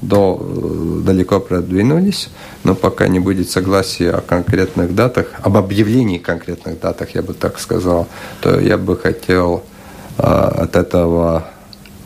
до, 0.00 1.02
далеко 1.04 1.40
продвинулись, 1.40 2.28
но 2.64 2.74
пока 2.74 3.08
не 3.08 3.18
будет 3.18 3.50
согласия 3.50 4.10
о 4.10 4.20
конкретных 4.20 4.94
датах, 4.94 5.26
об 5.42 5.56
объявлении 5.56 6.18
конкретных 6.18 6.80
датах, 6.80 7.14
я 7.14 7.22
бы 7.22 7.34
так 7.34 7.58
сказал, 7.58 8.06
то 8.40 8.60
я 8.60 8.78
бы 8.78 8.96
хотел 8.96 9.64
э, 10.18 10.22
от 10.22 10.76
этого 10.76 11.48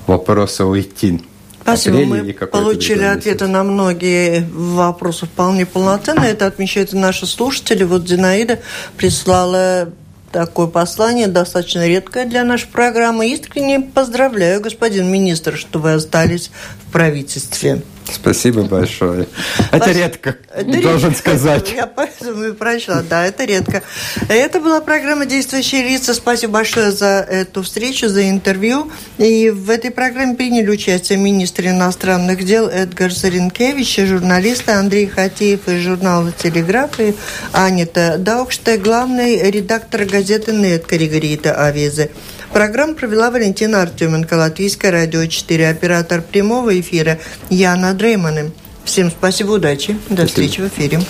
вопроса 0.06 0.66
уйти. 0.66 1.20
Спасибо. 1.62 1.98
Мы 1.98 2.32
получили 2.32 3.04
ответы 3.04 3.46
на 3.46 3.62
многие 3.62 4.48
вопросы 4.52 5.26
вполне 5.26 5.66
полноценно. 5.66 6.24
Это 6.24 6.46
отмечают 6.46 6.94
и 6.94 6.96
наши 6.96 7.26
слушатели. 7.26 7.84
Вот 7.84 8.08
Зинаида 8.08 8.60
прислала 8.96 9.90
такое 10.32 10.66
послание, 10.66 11.26
достаточно 11.26 11.86
редкое 11.86 12.24
для 12.24 12.44
нашей 12.44 12.68
программы. 12.68 13.28
Искренне 13.28 13.80
поздравляю, 13.80 14.60
господин 14.60 15.10
министр, 15.10 15.56
что 15.56 15.78
вы 15.78 15.94
остались 15.94 16.50
в 16.86 16.89
правительстве. 16.90 17.82
Спасибо 18.12 18.62
большое. 18.62 19.28
Это 19.70 19.92
редко, 19.92 20.36
это 20.52 20.82
должен 20.82 21.10
редко. 21.10 21.18
сказать. 21.18 21.72
Я 21.72 21.86
поэтому 21.86 22.44
и 22.44 22.52
прочла, 22.52 23.02
да, 23.08 23.24
это 23.24 23.44
редко. 23.44 23.82
Это 24.28 24.60
была 24.60 24.80
программа 24.80 25.26
«Действующие 25.26 25.84
лица». 25.84 26.14
Спасибо 26.14 26.54
большое 26.54 26.90
за 26.90 27.24
эту 27.28 27.62
встречу, 27.62 28.08
за 28.08 28.28
интервью. 28.28 28.90
И 29.18 29.50
в 29.50 29.70
этой 29.70 29.90
программе 29.90 30.34
приняли 30.34 30.70
участие 30.70 31.18
министр 31.18 31.68
иностранных 31.68 32.44
дел 32.44 32.68
Эдгар 32.68 33.12
Заренкевич, 33.12 34.00
журналисты 34.00 34.72
Андрей 34.72 35.06
Хатеев 35.06 35.68
из 35.68 35.80
журнала 35.82 36.32
«Телеграф» 36.32 36.98
и 36.98 37.14
Анита 37.52 38.16
Даукште, 38.18 38.76
главный 38.76 39.50
редактор 39.50 40.04
газеты 40.04 40.52
«Нет» 40.52 40.84
Каригарита 40.86 41.64
Авизы. 41.64 42.10
Программу 42.52 42.94
провела 42.94 43.30
Валентина 43.30 43.82
Артеменко, 43.82 44.34
Латвийское 44.34 44.90
радио 44.90 45.24
4, 45.24 45.68
оператор 45.68 46.20
прямого 46.20 46.78
эфира 46.80 47.18
Яна 47.48 47.94
Дрейманы. 47.94 48.50
Всем 48.84 49.10
спасибо, 49.10 49.52
удачи, 49.52 49.96
до 50.08 50.26
встречи 50.26 50.60
в 50.60 50.66
эфире. 50.66 51.00